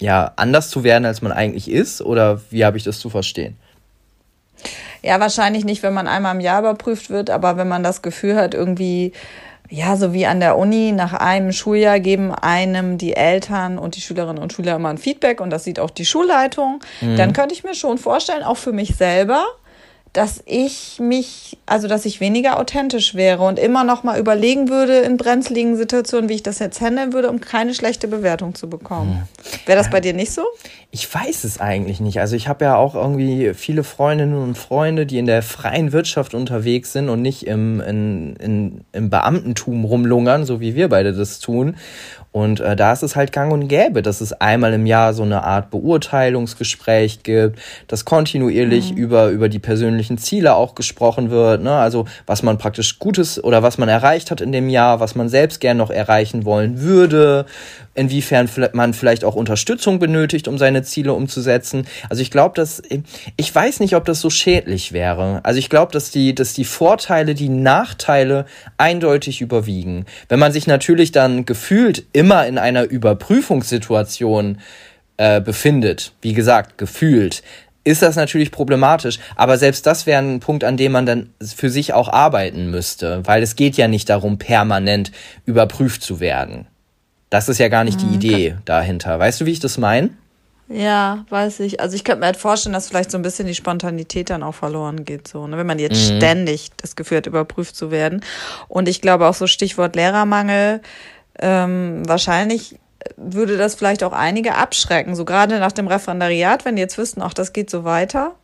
ja, 0.00 0.32
anders 0.36 0.70
zu 0.70 0.84
werden, 0.84 1.04
als 1.04 1.22
man 1.22 1.32
eigentlich 1.32 1.70
ist? 1.70 2.02
Oder 2.02 2.40
wie 2.50 2.64
habe 2.64 2.76
ich 2.76 2.84
das 2.84 2.98
zu 2.98 3.10
verstehen? 3.10 3.56
Ja, 5.02 5.20
wahrscheinlich 5.20 5.64
nicht, 5.64 5.82
wenn 5.82 5.92
man 5.92 6.08
einmal 6.08 6.34
im 6.34 6.40
Jahr 6.40 6.60
überprüft 6.60 7.10
wird, 7.10 7.28
aber 7.28 7.56
wenn 7.56 7.68
man 7.68 7.82
das 7.82 8.00
Gefühl 8.00 8.36
hat, 8.36 8.54
irgendwie, 8.54 9.12
ja, 9.68 9.96
so 9.96 10.14
wie 10.14 10.24
an 10.24 10.40
der 10.40 10.56
Uni, 10.56 10.92
nach 10.92 11.12
einem 11.12 11.52
Schuljahr 11.52 12.00
geben 12.00 12.34
einem 12.34 12.96
die 12.96 13.14
Eltern 13.14 13.78
und 13.78 13.96
die 13.96 14.00
Schülerinnen 14.00 14.42
und 14.42 14.52
Schüler 14.52 14.76
immer 14.76 14.88
ein 14.88 14.98
Feedback 14.98 15.42
und 15.42 15.50
das 15.50 15.64
sieht 15.64 15.78
auch 15.78 15.90
die 15.90 16.06
Schulleitung, 16.06 16.80
mhm. 17.02 17.16
dann 17.16 17.34
könnte 17.34 17.54
ich 17.54 17.64
mir 17.64 17.74
schon 17.74 17.98
vorstellen, 17.98 18.42
auch 18.42 18.56
für 18.56 18.72
mich 18.72 18.96
selber, 18.96 19.44
dass 20.14 20.42
ich 20.46 21.00
mich, 21.00 21.58
also 21.66 21.88
dass 21.88 22.04
ich 22.04 22.20
weniger 22.20 22.60
authentisch 22.60 23.16
wäre 23.16 23.42
und 23.42 23.58
immer 23.58 23.82
noch 23.82 24.04
mal 24.04 24.18
überlegen 24.18 24.68
würde 24.68 24.98
in 24.98 25.16
brenzligen 25.16 25.76
Situationen, 25.76 26.28
wie 26.28 26.34
ich 26.34 26.42
das 26.44 26.60
jetzt 26.60 26.80
handeln 26.80 27.12
würde, 27.12 27.28
um 27.28 27.40
keine 27.40 27.74
schlechte 27.74 28.06
Bewertung 28.06 28.54
zu 28.54 28.70
bekommen. 28.70 29.26
Hm. 29.42 29.66
Wäre 29.66 29.76
das 29.76 29.90
bei 29.90 30.00
dir 30.00 30.14
nicht 30.14 30.32
so? 30.32 30.44
Ich 30.92 31.12
weiß 31.12 31.42
es 31.42 31.58
eigentlich 31.60 31.98
nicht. 31.98 32.20
Also 32.20 32.36
ich 32.36 32.46
habe 32.46 32.64
ja 32.64 32.76
auch 32.76 32.94
irgendwie 32.94 33.54
viele 33.54 33.82
Freundinnen 33.82 34.40
und 34.40 34.56
Freunde, 34.56 35.04
die 35.04 35.18
in 35.18 35.26
der 35.26 35.42
freien 35.42 35.90
Wirtschaft 35.90 36.32
unterwegs 36.32 36.92
sind 36.92 37.08
und 37.08 37.20
nicht 37.20 37.48
im, 37.48 37.80
in, 37.80 38.36
in, 38.36 38.84
im 38.92 39.10
Beamtentum 39.10 39.84
rumlungern, 39.84 40.46
so 40.46 40.60
wie 40.60 40.76
wir 40.76 40.88
beide 40.90 41.12
das 41.12 41.40
tun. 41.40 41.74
Und 42.34 42.58
äh, 42.58 42.74
da 42.74 42.92
ist 42.92 43.04
es 43.04 43.14
halt 43.14 43.30
gang 43.30 43.52
und 43.52 43.68
gäbe, 43.68 44.02
dass 44.02 44.20
es 44.20 44.32
einmal 44.32 44.72
im 44.72 44.86
Jahr 44.86 45.14
so 45.14 45.22
eine 45.22 45.44
Art 45.44 45.70
Beurteilungsgespräch 45.70 47.22
gibt, 47.22 47.60
dass 47.86 48.04
kontinuierlich 48.04 48.90
mhm. 48.90 48.96
über, 48.96 49.28
über 49.28 49.48
die 49.48 49.60
persönlichen 49.60 50.18
Ziele 50.18 50.56
auch 50.56 50.74
gesprochen 50.74 51.30
wird. 51.30 51.62
Ne? 51.62 51.72
Also 51.72 52.06
was 52.26 52.42
man 52.42 52.58
praktisch 52.58 52.98
Gutes 52.98 53.42
oder 53.42 53.62
was 53.62 53.78
man 53.78 53.88
erreicht 53.88 54.32
hat 54.32 54.40
in 54.40 54.50
dem 54.50 54.68
Jahr, 54.68 54.98
was 54.98 55.14
man 55.14 55.28
selbst 55.28 55.60
gern 55.60 55.76
noch 55.76 55.90
erreichen 55.90 56.44
wollen 56.44 56.80
würde, 56.80 57.46
inwiefern 57.94 58.48
man 58.72 58.94
vielleicht 58.94 59.24
auch 59.24 59.34
Unterstützung 59.34 59.98
benötigt, 59.98 60.48
um 60.48 60.58
seine 60.58 60.82
Ziele 60.82 61.12
umzusetzen. 61.12 61.86
Also 62.10 62.22
ich 62.22 62.30
glaube, 62.30 62.54
dass 62.56 62.82
ich 63.36 63.54
weiß 63.54 63.80
nicht, 63.80 63.96
ob 63.96 64.04
das 64.04 64.20
so 64.20 64.30
schädlich 64.30 64.92
wäre. 64.92 65.40
Also 65.44 65.58
ich 65.58 65.70
glaube, 65.70 65.92
dass 65.92 66.10
die, 66.10 66.34
dass 66.34 66.52
die 66.52 66.64
Vorteile, 66.64 67.34
die 67.34 67.48
Nachteile 67.48 68.46
eindeutig 68.78 69.40
überwiegen. 69.40 70.06
Wenn 70.28 70.38
man 70.38 70.52
sich 70.52 70.66
natürlich 70.66 71.12
dann 71.12 71.44
gefühlt 71.44 72.04
immer 72.12 72.46
in 72.46 72.58
einer 72.58 72.84
Überprüfungssituation 72.84 74.58
äh, 75.16 75.40
befindet, 75.40 76.12
wie 76.22 76.32
gesagt, 76.32 76.78
gefühlt, 76.78 77.42
ist 77.84 78.02
das 78.02 78.16
natürlich 78.16 78.50
problematisch. 78.50 79.18
Aber 79.36 79.58
selbst 79.58 79.86
das 79.86 80.06
wäre 80.06 80.22
ein 80.22 80.40
Punkt, 80.40 80.64
an 80.64 80.76
dem 80.76 80.92
man 80.92 81.06
dann 81.06 81.30
für 81.40 81.70
sich 81.70 81.92
auch 81.92 82.08
arbeiten 82.08 82.70
müsste, 82.70 83.20
weil 83.24 83.42
es 83.42 83.56
geht 83.56 83.76
ja 83.76 83.88
nicht 83.88 84.08
darum, 84.08 84.38
permanent 84.38 85.12
überprüft 85.44 86.02
zu 86.02 86.18
werden. 86.18 86.66
Das 87.34 87.48
ist 87.48 87.58
ja 87.58 87.66
gar 87.66 87.82
nicht 87.82 88.00
die 88.00 88.06
mhm. 88.06 88.14
Idee 88.14 88.56
dahinter. 88.64 89.18
Weißt 89.18 89.40
du, 89.40 89.44
wie 89.44 89.50
ich 89.50 89.58
das 89.58 89.76
meine? 89.76 90.10
Ja, 90.68 91.24
weiß 91.30 91.58
ich. 91.60 91.80
Also 91.80 91.96
ich 91.96 92.04
könnte 92.04 92.20
mir 92.20 92.26
halt 92.26 92.36
vorstellen, 92.36 92.74
dass 92.74 92.86
vielleicht 92.86 93.10
so 93.10 93.18
ein 93.18 93.22
bisschen 93.22 93.48
die 93.48 93.56
Spontanität 93.56 94.30
dann 94.30 94.44
auch 94.44 94.54
verloren 94.54 95.04
geht, 95.04 95.26
so, 95.26 95.48
ne? 95.48 95.56
wenn 95.56 95.66
man 95.66 95.80
jetzt 95.80 96.12
mhm. 96.12 96.18
ständig 96.18 96.70
das 96.76 96.94
Gefühl 96.94 97.16
hat, 97.16 97.26
überprüft 97.26 97.74
zu 97.74 97.90
werden. 97.90 98.20
Und 98.68 98.88
ich 98.88 99.00
glaube 99.00 99.26
auch 99.26 99.34
so 99.34 99.48
Stichwort 99.48 99.96
Lehrermangel, 99.96 100.80
ähm, 101.40 102.02
wahrscheinlich 102.06 102.78
würde 103.16 103.56
das 103.56 103.74
vielleicht 103.74 104.04
auch 104.04 104.12
einige 104.12 104.54
abschrecken, 104.54 105.16
so 105.16 105.24
gerade 105.24 105.58
nach 105.58 105.72
dem 105.72 105.88
Referendariat, 105.88 106.64
wenn 106.64 106.76
die 106.76 106.82
jetzt 106.82 106.98
wüssten, 106.98 107.20
ach, 107.20 107.34
das 107.34 107.52
geht 107.52 107.68
so 107.68 107.82
weiter. 107.82 108.36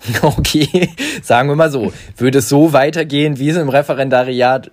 Okay, 0.22 0.90
sagen 1.22 1.48
wir 1.48 1.56
mal 1.56 1.70
so, 1.70 1.92
würde 2.16 2.38
es 2.38 2.48
so 2.48 2.72
weitergehen, 2.72 3.38
wie 3.38 3.50
es 3.50 3.56
im 3.56 3.68
Referendariat 3.68 4.70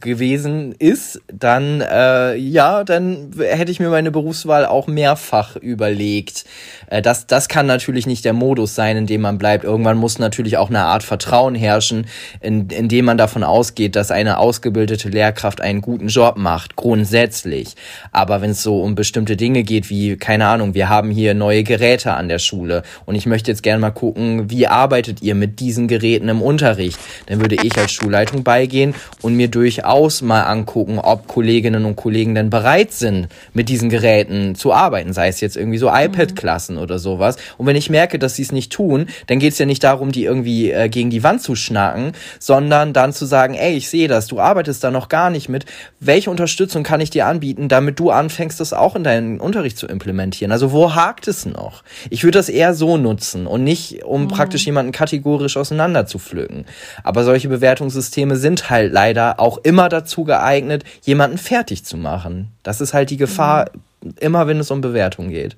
gewesen 0.00 0.74
ist, 0.78 1.20
dann 1.32 1.80
äh, 1.80 2.34
ja, 2.36 2.84
dann 2.84 3.32
hätte 3.38 3.70
ich 3.70 3.80
mir 3.80 3.90
meine 3.90 4.10
Berufswahl 4.10 4.66
auch 4.66 4.86
mehrfach 4.86 5.56
überlegt. 5.56 6.44
Äh, 6.86 7.02
das, 7.02 7.26
das 7.26 7.48
kann 7.48 7.66
natürlich 7.66 8.06
nicht 8.06 8.24
der 8.24 8.32
Modus 8.32 8.74
sein, 8.74 8.96
in 8.96 9.06
dem 9.06 9.20
man 9.20 9.38
bleibt. 9.38 9.64
Irgendwann 9.64 9.98
muss 9.98 10.18
natürlich 10.18 10.56
auch 10.56 10.70
eine 10.70 10.84
Art 10.84 11.02
Vertrauen 11.02 11.54
herrschen, 11.54 12.06
in, 12.40 12.68
in 12.70 12.88
dem 12.88 13.04
man 13.04 13.18
davon 13.18 13.44
ausgeht, 13.44 13.96
dass 13.96 14.10
eine 14.10 14.38
ausgebildete 14.38 15.08
Lehrkraft 15.08 15.60
einen 15.60 15.82
guten 15.82 16.08
Job 16.08 16.36
macht, 16.36 16.76
grundsätzlich. 16.76 17.74
Aber 18.12 18.40
wenn 18.40 18.50
es 18.50 18.62
so 18.62 18.80
um 18.80 18.94
bestimmte 18.94 19.36
Dinge 19.36 19.62
geht, 19.62 19.90
wie, 19.90 20.16
keine 20.16 20.46
Ahnung, 20.46 20.74
wir 20.74 20.88
haben 20.88 21.10
hier 21.10 21.34
neue 21.34 21.64
Geräte 21.64 22.14
an 22.14 22.28
der 22.28 22.38
Schule 22.38 22.82
und 23.04 23.14
ich 23.14 23.26
möchte 23.26 23.50
jetzt 23.50 23.62
gerne 23.62 23.80
mal 23.80 23.90
gucken, 23.90 24.50
wie 24.54 24.68
arbeitet 24.68 25.20
ihr 25.20 25.34
mit 25.34 25.58
diesen 25.58 25.88
Geräten 25.88 26.28
im 26.28 26.40
Unterricht? 26.40 26.96
Dann 27.26 27.40
würde 27.40 27.56
ich 27.56 27.76
als 27.76 27.90
Schulleitung 27.90 28.44
beigehen 28.44 28.94
und 29.20 29.34
mir 29.34 29.48
durchaus 29.48 30.22
mal 30.22 30.42
angucken, 30.42 31.00
ob 31.00 31.26
Kolleginnen 31.26 31.84
und 31.84 31.96
Kollegen 31.96 32.36
denn 32.36 32.50
bereit 32.50 32.92
sind, 32.92 33.26
mit 33.52 33.68
diesen 33.68 33.88
Geräten 33.88 34.54
zu 34.54 34.72
arbeiten, 34.72 35.12
sei 35.12 35.26
es 35.26 35.40
jetzt 35.40 35.56
irgendwie 35.56 35.78
so 35.78 35.88
iPad-Klassen 35.88 36.78
oder 36.78 37.00
sowas. 37.00 37.36
Und 37.58 37.66
wenn 37.66 37.74
ich 37.74 37.90
merke, 37.90 38.20
dass 38.20 38.36
sie 38.36 38.42
es 38.42 38.52
nicht 38.52 38.72
tun, 38.72 39.06
dann 39.26 39.40
geht 39.40 39.54
es 39.54 39.58
ja 39.58 39.66
nicht 39.66 39.82
darum, 39.82 40.12
die 40.12 40.24
irgendwie 40.24 40.70
äh, 40.70 40.88
gegen 40.88 41.10
die 41.10 41.24
Wand 41.24 41.42
zu 41.42 41.56
schnacken, 41.56 42.12
sondern 42.38 42.92
dann 42.92 43.12
zu 43.12 43.26
sagen, 43.26 43.54
ey, 43.54 43.74
ich 43.74 43.88
sehe 43.88 44.06
das, 44.06 44.28
du 44.28 44.38
arbeitest 44.38 44.84
da 44.84 44.92
noch 44.92 45.08
gar 45.08 45.30
nicht 45.30 45.48
mit. 45.48 45.64
Welche 45.98 46.30
Unterstützung 46.30 46.84
kann 46.84 47.00
ich 47.00 47.10
dir 47.10 47.26
anbieten, 47.26 47.68
damit 47.68 47.98
du 47.98 48.10
anfängst, 48.10 48.60
das 48.60 48.72
auch 48.72 48.94
in 48.94 49.02
deinen 49.02 49.40
Unterricht 49.40 49.78
zu 49.78 49.88
implementieren? 49.88 50.52
Also 50.52 50.70
wo 50.70 50.94
hakt 50.94 51.26
es 51.26 51.44
noch? 51.44 51.82
Ich 52.08 52.22
würde 52.22 52.38
das 52.38 52.48
eher 52.48 52.74
so 52.74 52.96
nutzen 52.96 53.48
und 53.48 53.64
nicht, 53.64 54.04
um 54.04 54.24
mhm 54.24 54.34
praktisch 54.34 54.43
jemanden 54.52 54.92
kategorisch 54.92 55.56
auseinander 55.56 56.06
zu 56.06 56.18
pflücken. 56.18 56.64
Aber 57.02 57.24
solche 57.24 57.48
Bewertungssysteme 57.48 58.36
sind 58.36 58.70
halt 58.70 58.92
leider 58.92 59.40
auch 59.40 59.58
immer 59.58 59.88
dazu 59.88 60.24
geeignet, 60.24 60.84
jemanden 61.02 61.38
fertig 61.38 61.84
zu 61.84 61.96
machen. 61.96 62.48
Das 62.62 62.80
ist 62.80 62.94
halt 62.94 63.10
die 63.10 63.16
Gefahr, 63.16 63.70
mhm. 64.02 64.14
immer 64.20 64.46
wenn 64.46 64.60
es 64.60 64.70
um 64.70 64.80
Bewertung 64.80 65.30
geht. 65.30 65.56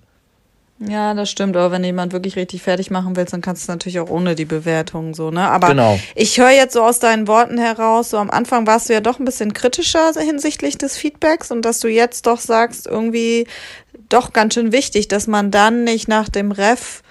Ja, 0.79 1.15
das 1.15 1.31
stimmt. 1.31 1.57
Aber 1.57 1.71
wenn 1.71 1.83
jemand 1.85 2.13
wirklich 2.13 2.37
richtig 2.37 2.63
fertig 2.63 2.91
machen 2.91 3.17
willst, 3.17 3.33
dann 3.33 3.41
kannst 3.41 3.63
du 3.63 3.65
es 3.65 3.69
natürlich 3.69 3.99
auch 3.99 4.11
ohne 4.11 4.35
die 4.35 4.45
Bewertung 4.45 5.15
so, 5.15 5.31
ne? 5.31 5.49
Aber 5.49 5.69
genau. 5.69 5.99
ich 6.15 6.39
höre 6.39 6.51
jetzt 6.51 6.75
so 6.75 6.83
aus 6.83 6.99
deinen 6.99 7.27
Worten 7.29 7.57
heraus, 7.57 8.11
so 8.11 8.19
am 8.19 8.31
Anfang 8.31 8.67
warst 8.67 8.89
du 8.89 8.93
ja 8.93 9.01
doch 9.01 9.19
ein 9.19 9.25
bisschen 9.25 9.55
kritischer 9.55 10.13
hinsichtlich 10.19 10.77
des 10.77 10.99
Feedbacks 10.99 11.51
und 11.51 11.63
dass 11.63 11.81
du 11.81 11.89
jetzt 11.89 12.27
doch 12.27 12.41
sagst, 12.41 12.87
irgendwie 12.87 13.47
doch 14.11 14.35
ganz 14.35 14.55
schön 14.55 14.71
wichtig, 14.71 15.09
dass 15.09 15.27
man 15.27 15.51
dann 15.51 15.85
nicht 15.85 16.09
nach 16.09 16.29
dem 16.29 16.53
Ref 16.53 17.03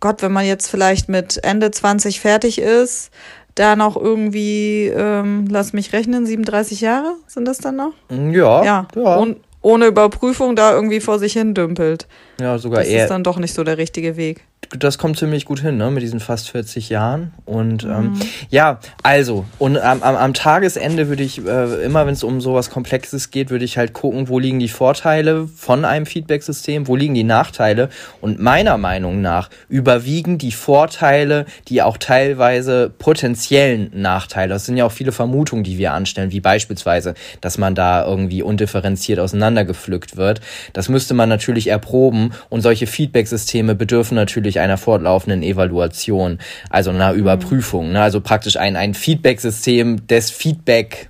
Gott, 0.00 0.22
wenn 0.22 0.32
man 0.32 0.46
jetzt 0.46 0.68
vielleicht 0.68 1.08
mit 1.08 1.42
Ende 1.42 1.70
20 1.70 2.20
fertig 2.20 2.60
ist, 2.60 3.10
da 3.54 3.74
noch 3.74 3.96
irgendwie, 3.96 4.86
ähm, 4.86 5.46
lass 5.50 5.72
mich 5.72 5.92
rechnen, 5.92 6.26
37 6.26 6.80
Jahre 6.80 7.16
sind 7.26 7.46
das 7.46 7.58
dann 7.58 7.76
noch? 7.76 7.92
Mm, 8.08 8.30
ja. 8.30 8.64
Ja. 8.64 8.88
ja. 8.94 9.16
Und 9.16 9.38
ohne 9.60 9.86
Überprüfung 9.86 10.54
da 10.54 10.72
irgendwie 10.72 11.00
vor 11.00 11.18
sich 11.18 11.32
hin 11.32 11.54
dümpelt. 11.54 12.06
Ja, 12.40 12.58
sogar 12.58 12.80
das 12.80 12.88
eher. 12.88 12.96
Das 12.98 13.04
ist 13.04 13.10
dann 13.10 13.24
doch 13.24 13.38
nicht 13.38 13.54
so 13.54 13.64
der 13.64 13.78
richtige 13.78 14.16
Weg. 14.16 14.44
Das 14.76 14.98
kommt 14.98 15.18
ziemlich 15.18 15.44
gut 15.44 15.60
hin, 15.60 15.76
ne, 15.76 15.90
mit 15.90 16.02
diesen 16.02 16.20
fast 16.20 16.50
40 16.50 16.88
Jahren. 16.88 17.32
Und 17.46 17.84
ähm, 17.84 18.12
mhm. 18.12 18.20
ja, 18.50 18.80
also, 19.02 19.44
und 19.58 19.78
am, 19.78 20.02
am, 20.02 20.16
am 20.16 20.34
Tagesende 20.34 21.08
würde 21.08 21.22
ich, 21.22 21.44
äh, 21.44 21.84
immer 21.84 22.06
wenn 22.06 22.12
es 22.12 22.22
um 22.22 22.40
sowas 22.40 22.70
Komplexes 22.70 23.30
geht, 23.30 23.50
würde 23.50 23.64
ich 23.64 23.78
halt 23.78 23.92
gucken, 23.92 24.28
wo 24.28 24.38
liegen 24.38 24.58
die 24.58 24.68
Vorteile 24.68 25.48
von 25.48 25.84
einem 25.84 26.06
Feedback-System, 26.06 26.86
wo 26.86 26.96
liegen 26.96 27.14
die 27.14 27.24
Nachteile. 27.24 27.88
Und 28.20 28.40
meiner 28.40 28.76
Meinung 28.76 29.22
nach 29.22 29.48
überwiegen 29.68 30.38
die 30.38 30.52
Vorteile, 30.52 31.46
die 31.68 31.82
auch 31.82 31.96
teilweise 31.96 32.90
potenziellen 32.98 33.90
Nachteile. 33.94 34.52
Das 34.52 34.66
sind 34.66 34.76
ja 34.76 34.84
auch 34.84 34.92
viele 34.92 35.12
Vermutungen, 35.12 35.64
die 35.64 35.78
wir 35.78 35.92
anstellen, 35.92 36.30
wie 36.30 36.40
beispielsweise, 36.40 37.14
dass 37.40 37.56
man 37.56 37.74
da 37.74 38.04
irgendwie 38.04 38.42
undifferenziert 38.42 39.18
auseinandergepflückt 39.18 40.16
wird. 40.16 40.40
Das 40.74 40.88
müsste 40.88 41.14
man 41.14 41.28
natürlich 41.28 41.68
erproben 41.68 42.32
und 42.50 42.60
solche 42.60 42.86
Feedback-Systeme 42.86 43.74
bedürfen 43.74 44.14
natürlich 44.14 44.57
einer 44.58 44.76
fortlaufenden 44.76 45.42
Evaluation, 45.42 46.38
also 46.70 46.90
einer 46.90 47.12
mhm. 47.12 47.20
Überprüfung. 47.20 47.92
Ne? 47.92 48.02
Also 48.02 48.20
praktisch 48.20 48.56
ein, 48.56 48.76
ein 48.76 48.94
Feedback-System 48.94 50.06
des 50.06 50.30
Feedback 50.30 51.08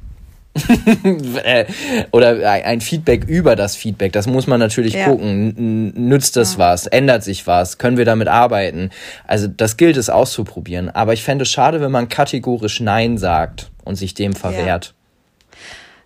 äh, 1.45 1.67
oder 2.11 2.51
ein 2.51 2.81
Feedback 2.81 3.25
über 3.25 3.57
das 3.57 3.77
Feedback. 3.77 4.13
Das 4.13 4.27
muss 4.27 4.47
man 4.47 4.59
natürlich 4.59 4.95
ja. 4.95 5.07
gucken. 5.07 5.93
Nützt 5.95 6.37
das 6.37 6.55
ja. 6.55 6.59
was? 6.59 6.87
Ändert 6.87 7.23
sich 7.23 7.47
was? 7.47 7.79
Können 7.79 7.97
wir 7.97 8.05
damit 8.05 8.29
arbeiten? 8.29 8.91
Also 9.27 9.47
das 9.47 9.77
gilt 9.77 9.97
es 9.97 10.11
auszuprobieren. 10.11 10.89
Aber 10.91 11.13
ich 11.13 11.23
fände 11.23 11.43
es 11.43 11.51
schade, 11.51 11.81
wenn 11.81 11.93
man 11.93 12.09
kategorisch 12.09 12.81
Nein 12.81 13.19
sagt 13.19 13.71
und 13.85 13.97
sich 13.97 14.15
dem 14.15 14.35
verwehrt. 14.35 14.87
Ja. 14.87 14.98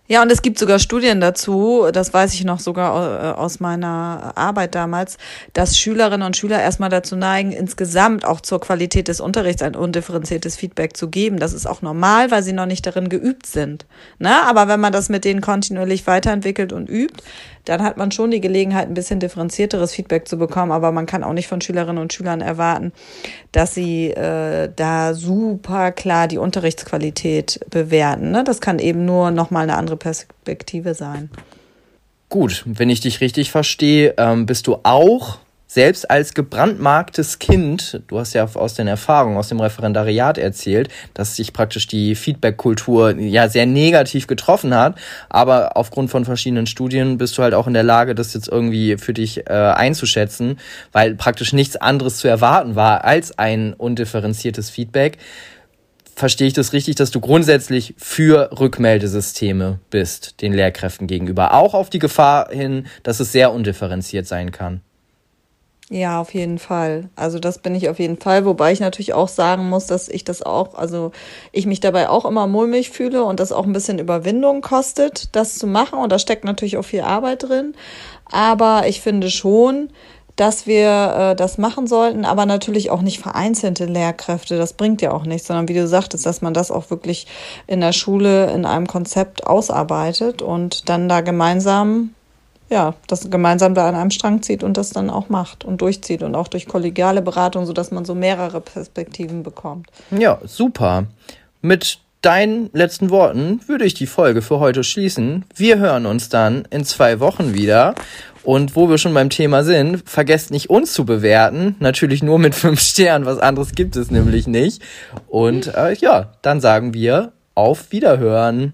Ja, 0.09 0.21
und 0.21 0.29
es 0.33 0.41
gibt 0.41 0.59
sogar 0.59 0.79
Studien 0.79 1.21
dazu, 1.21 1.87
das 1.93 2.13
weiß 2.13 2.33
ich 2.33 2.43
noch 2.43 2.59
sogar 2.59 3.23
äh, 3.23 3.37
aus 3.37 3.61
meiner 3.61 4.33
Arbeit 4.35 4.75
damals, 4.75 5.17
dass 5.53 5.77
Schülerinnen 5.77 6.27
und 6.27 6.35
Schüler 6.35 6.61
erstmal 6.61 6.89
dazu 6.89 7.15
neigen, 7.15 7.53
insgesamt 7.53 8.25
auch 8.25 8.41
zur 8.41 8.59
Qualität 8.59 9.07
des 9.07 9.21
Unterrichts 9.21 9.61
ein 9.61 9.77
undifferenziertes 9.77 10.57
Feedback 10.57 10.97
zu 10.97 11.07
geben. 11.07 11.39
Das 11.39 11.53
ist 11.53 11.65
auch 11.65 11.81
normal, 11.81 12.31
weil 12.31 12.43
sie 12.43 12.51
noch 12.51 12.65
nicht 12.65 12.85
darin 12.85 13.07
geübt 13.07 13.45
sind. 13.45 13.85
Ne? 14.19 14.43
Aber 14.45 14.67
wenn 14.67 14.81
man 14.81 14.91
das 14.91 15.07
mit 15.07 15.23
denen 15.23 15.39
kontinuierlich 15.39 16.05
weiterentwickelt 16.05 16.73
und 16.73 16.89
übt, 16.89 17.23
dann 17.65 17.81
hat 17.81 17.97
man 17.97 18.11
schon 18.11 18.31
die 18.31 18.41
Gelegenheit, 18.41 18.87
ein 18.87 18.93
bisschen 18.93 19.19
differenzierteres 19.19 19.93
Feedback 19.93 20.27
zu 20.27 20.37
bekommen. 20.37 20.71
Aber 20.71 20.91
man 20.91 21.05
kann 21.05 21.23
auch 21.23 21.33
nicht 21.33 21.47
von 21.47 21.61
Schülerinnen 21.61 22.01
und 22.01 22.13
Schülern 22.13 22.41
erwarten, 22.41 22.91
dass 23.51 23.73
sie 23.73 24.11
äh, 24.11 24.69
da 24.75 25.13
super 25.13 25.91
klar 25.91 26.27
die 26.27 26.37
Unterrichtsqualität 26.37 27.59
bewerten. 27.69 28.31
Ne? 28.31 28.43
Das 28.43 28.61
kann 28.61 28.79
eben 28.79 29.05
nur 29.05 29.31
nochmal 29.31 29.63
eine 29.63 29.77
andere 29.77 29.97
Perspektive 29.97 30.93
sein. 30.93 31.29
Gut, 32.29 32.63
wenn 32.65 32.89
ich 32.89 32.99
dich 32.99 33.21
richtig 33.21 33.51
verstehe, 33.51 34.15
ähm, 34.17 34.45
bist 34.45 34.67
du 34.67 34.77
auch 34.83 35.37
selbst 35.73 36.11
als 36.11 36.35
gebrandmarktes 36.35 37.39
Kind, 37.39 38.01
du 38.07 38.19
hast 38.19 38.33
ja 38.33 38.47
aus 38.53 38.75
den 38.75 38.87
Erfahrungen 38.87 39.37
aus 39.37 39.49
dem 39.49 39.59
Referendariat 39.59 40.37
erzählt, 40.37 40.89
dass 41.15 41.35
sich 41.35 41.51
praktisch 41.51 41.87
die 41.87 42.13
Feedback-Kultur 42.13 43.17
ja 43.17 43.49
sehr 43.49 43.65
negativ 43.65 44.27
getroffen 44.27 44.75
hat, 44.75 44.99
aber 45.29 45.75
aufgrund 45.75 46.11
von 46.11 46.25
verschiedenen 46.25 46.67
Studien 46.67 47.17
bist 47.17 47.37
du 47.37 47.41
halt 47.41 47.55
auch 47.55 47.65
in 47.65 47.73
der 47.73 47.81
Lage, 47.81 48.13
das 48.13 48.35
jetzt 48.35 48.47
irgendwie 48.47 48.97
für 48.97 49.13
dich 49.13 49.47
äh, 49.47 49.53
einzuschätzen, 49.53 50.59
weil 50.91 51.15
praktisch 51.15 51.53
nichts 51.53 51.75
anderes 51.75 52.17
zu 52.17 52.27
erwarten 52.27 52.75
war 52.75 53.03
als 53.03 53.39
ein 53.39 53.73
undifferenziertes 53.73 54.69
Feedback. 54.69 55.17
Verstehe 56.15 56.45
ich 56.45 56.53
das 56.53 56.73
richtig, 56.73 56.97
dass 56.97 57.09
du 57.09 57.19
grundsätzlich 57.19 57.95
für 57.97 58.51
Rückmeldesysteme 58.59 59.79
bist, 59.89 60.39
den 60.43 60.53
Lehrkräften 60.53 61.07
gegenüber, 61.07 61.55
auch 61.55 61.73
auf 61.73 61.89
die 61.89 61.97
Gefahr 61.97 62.49
hin, 62.51 62.85
dass 63.01 63.19
es 63.19 63.31
sehr 63.31 63.51
undifferenziert 63.51 64.27
sein 64.27 64.51
kann? 64.51 64.81
Ja, 65.93 66.19
auf 66.19 66.33
jeden 66.33 66.57
Fall. 66.57 67.11
Also 67.15 67.37
das 67.37 67.59
bin 67.59 67.75
ich 67.75 67.87
auf 67.87 67.99
jeden 67.99 68.17
Fall, 68.17 68.45
wobei 68.45 68.71
ich 68.71 68.79
natürlich 68.79 69.13
auch 69.13 69.27
sagen 69.27 69.69
muss, 69.69 69.85
dass 69.85 70.09
ich 70.09 70.23
das 70.23 70.41
auch, 70.41 70.73
also 70.73 71.11
ich 71.51 71.67
mich 71.67 71.81
dabei 71.81 72.09
auch 72.09 72.25
immer 72.25 72.47
mulmig 72.47 72.89
fühle 72.89 73.23
und 73.23 73.39
das 73.39 73.51
auch 73.51 73.67
ein 73.67 73.73
bisschen 73.73 73.99
Überwindung 73.99 74.61
kostet, 74.61 75.35
das 75.35 75.59
zu 75.59 75.67
machen 75.67 75.99
und 75.99 76.11
da 76.11 76.17
steckt 76.17 76.45
natürlich 76.45 76.77
auch 76.77 76.83
viel 76.83 77.01
Arbeit 77.01 77.43
drin. 77.43 77.75
Aber 78.25 78.87
ich 78.87 79.01
finde 79.01 79.29
schon, 79.29 79.89
dass 80.35 80.65
wir 80.65 81.15
äh, 81.15 81.35
das 81.35 81.59
machen 81.59 81.85
sollten, 81.85 82.25
aber 82.25 82.47
natürlich 82.47 82.89
auch 82.89 83.03
nicht 83.03 83.19
vereinzelte 83.19 83.85
Lehrkräfte. 83.85 84.57
Das 84.57 84.73
bringt 84.73 85.03
ja 85.03 85.11
auch 85.11 85.25
nichts, 85.25 85.45
sondern 85.45 85.67
wie 85.67 85.75
du 85.75 85.87
sagtest, 85.87 86.25
dass 86.25 86.41
man 86.41 86.55
das 86.55 86.71
auch 86.71 86.89
wirklich 86.89 87.27
in 87.67 87.81
der 87.81 87.93
Schule 87.93 88.51
in 88.51 88.65
einem 88.65 88.87
Konzept 88.87 89.45
ausarbeitet 89.45 90.41
und 90.41 90.89
dann 90.89 91.07
da 91.07 91.21
gemeinsam 91.21 92.15
ja, 92.73 92.95
das 93.05 93.29
gemeinsam 93.29 93.75
da 93.75 93.87
an 93.87 93.93
einem 93.93 94.09
Strang 94.09 94.41
zieht 94.41 94.63
und 94.63 94.77
das 94.77 94.89
dann 94.89 95.11
auch 95.11 95.29
macht 95.29 95.63
und 95.63 95.79
durchzieht 95.81 96.23
und 96.23 96.33
auch 96.33 96.47
durch 96.47 96.67
kollegiale 96.67 97.21
Beratung, 97.21 97.67
sodass 97.67 97.91
man 97.91 98.03
so 98.03 98.15
mehrere 98.15 98.61
Perspektiven 98.61 99.43
bekommt. 99.43 99.89
Ja, 100.09 100.39
super. 100.43 101.05
Mit 101.61 101.99
deinen 102.23 102.71
letzten 102.73 103.11
Worten 103.11 103.59
würde 103.67 103.85
ich 103.85 103.93
die 103.93 104.07
Folge 104.07 104.41
für 104.41 104.59
heute 104.59 104.83
schließen. 104.83 105.45
Wir 105.55 105.77
hören 105.77 106.07
uns 106.07 106.29
dann 106.29 106.67
in 106.71 106.83
zwei 106.83 107.19
Wochen 107.19 107.53
wieder. 107.53 107.93
Und 108.43 108.75
wo 108.75 108.89
wir 108.89 108.97
schon 108.97 109.13
beim 109.13 109.29
Thema 109.29 109.63
sind, 109.63 110.09
vergesst 110.09 110.49
nicht 110.49 110.69
uns 110.69 110.93
zu 110.93 111.05
bewerten. 111.05 111.75
Natürlich 111.79 112.23
nur 112.23 112.39
mit 112.39 112.55
fünf 112.55 112.81
Sternen, 112.81 113.27
was 113.27 113.37
anderes 113.37 113.73
gibt 113.73 113.95
es 113.95 114.09
nämlich 114.09 114.47
nicht. 114.47 114.81
Und 115.27 115.67
äh, 115.75 115.93
ja, 115.93 116.31
dann 116.41 116.59
sagen 116.59 116.95
wir 116.95 117.33
auf 117.53 117.91
Wiederhören. 117.91 118.73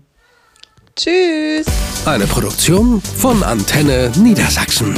Tschüss. 1.00 1.66
Eine 2.04 2.28
Produktion 2.28 3.02
von 3.02 3.42
Antenne 3.42 4.12
Niedersachsen. 4.18 4.94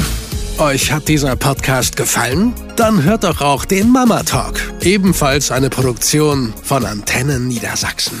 Euch 0.58 0.90
hat 0.90 1.06
dieser 1.06 1.36
Podcast 1.36 1.94
gefallen? 1.96 2.54
Dann 2.74 3.04
hört 3.04 3.22
doch 3.22 3.40
auch 3.40 3.64
den 3.64 3.88
Mama 3.88 4.24
Talk, 4.24 4.60
ebenfalls 4.82 5.52
eine 5.52 5.70
Produktion 5.70 6.52
von 6.64 6.84
Antenne 6.86 7.38
Niedersachsen. 7.38 8.18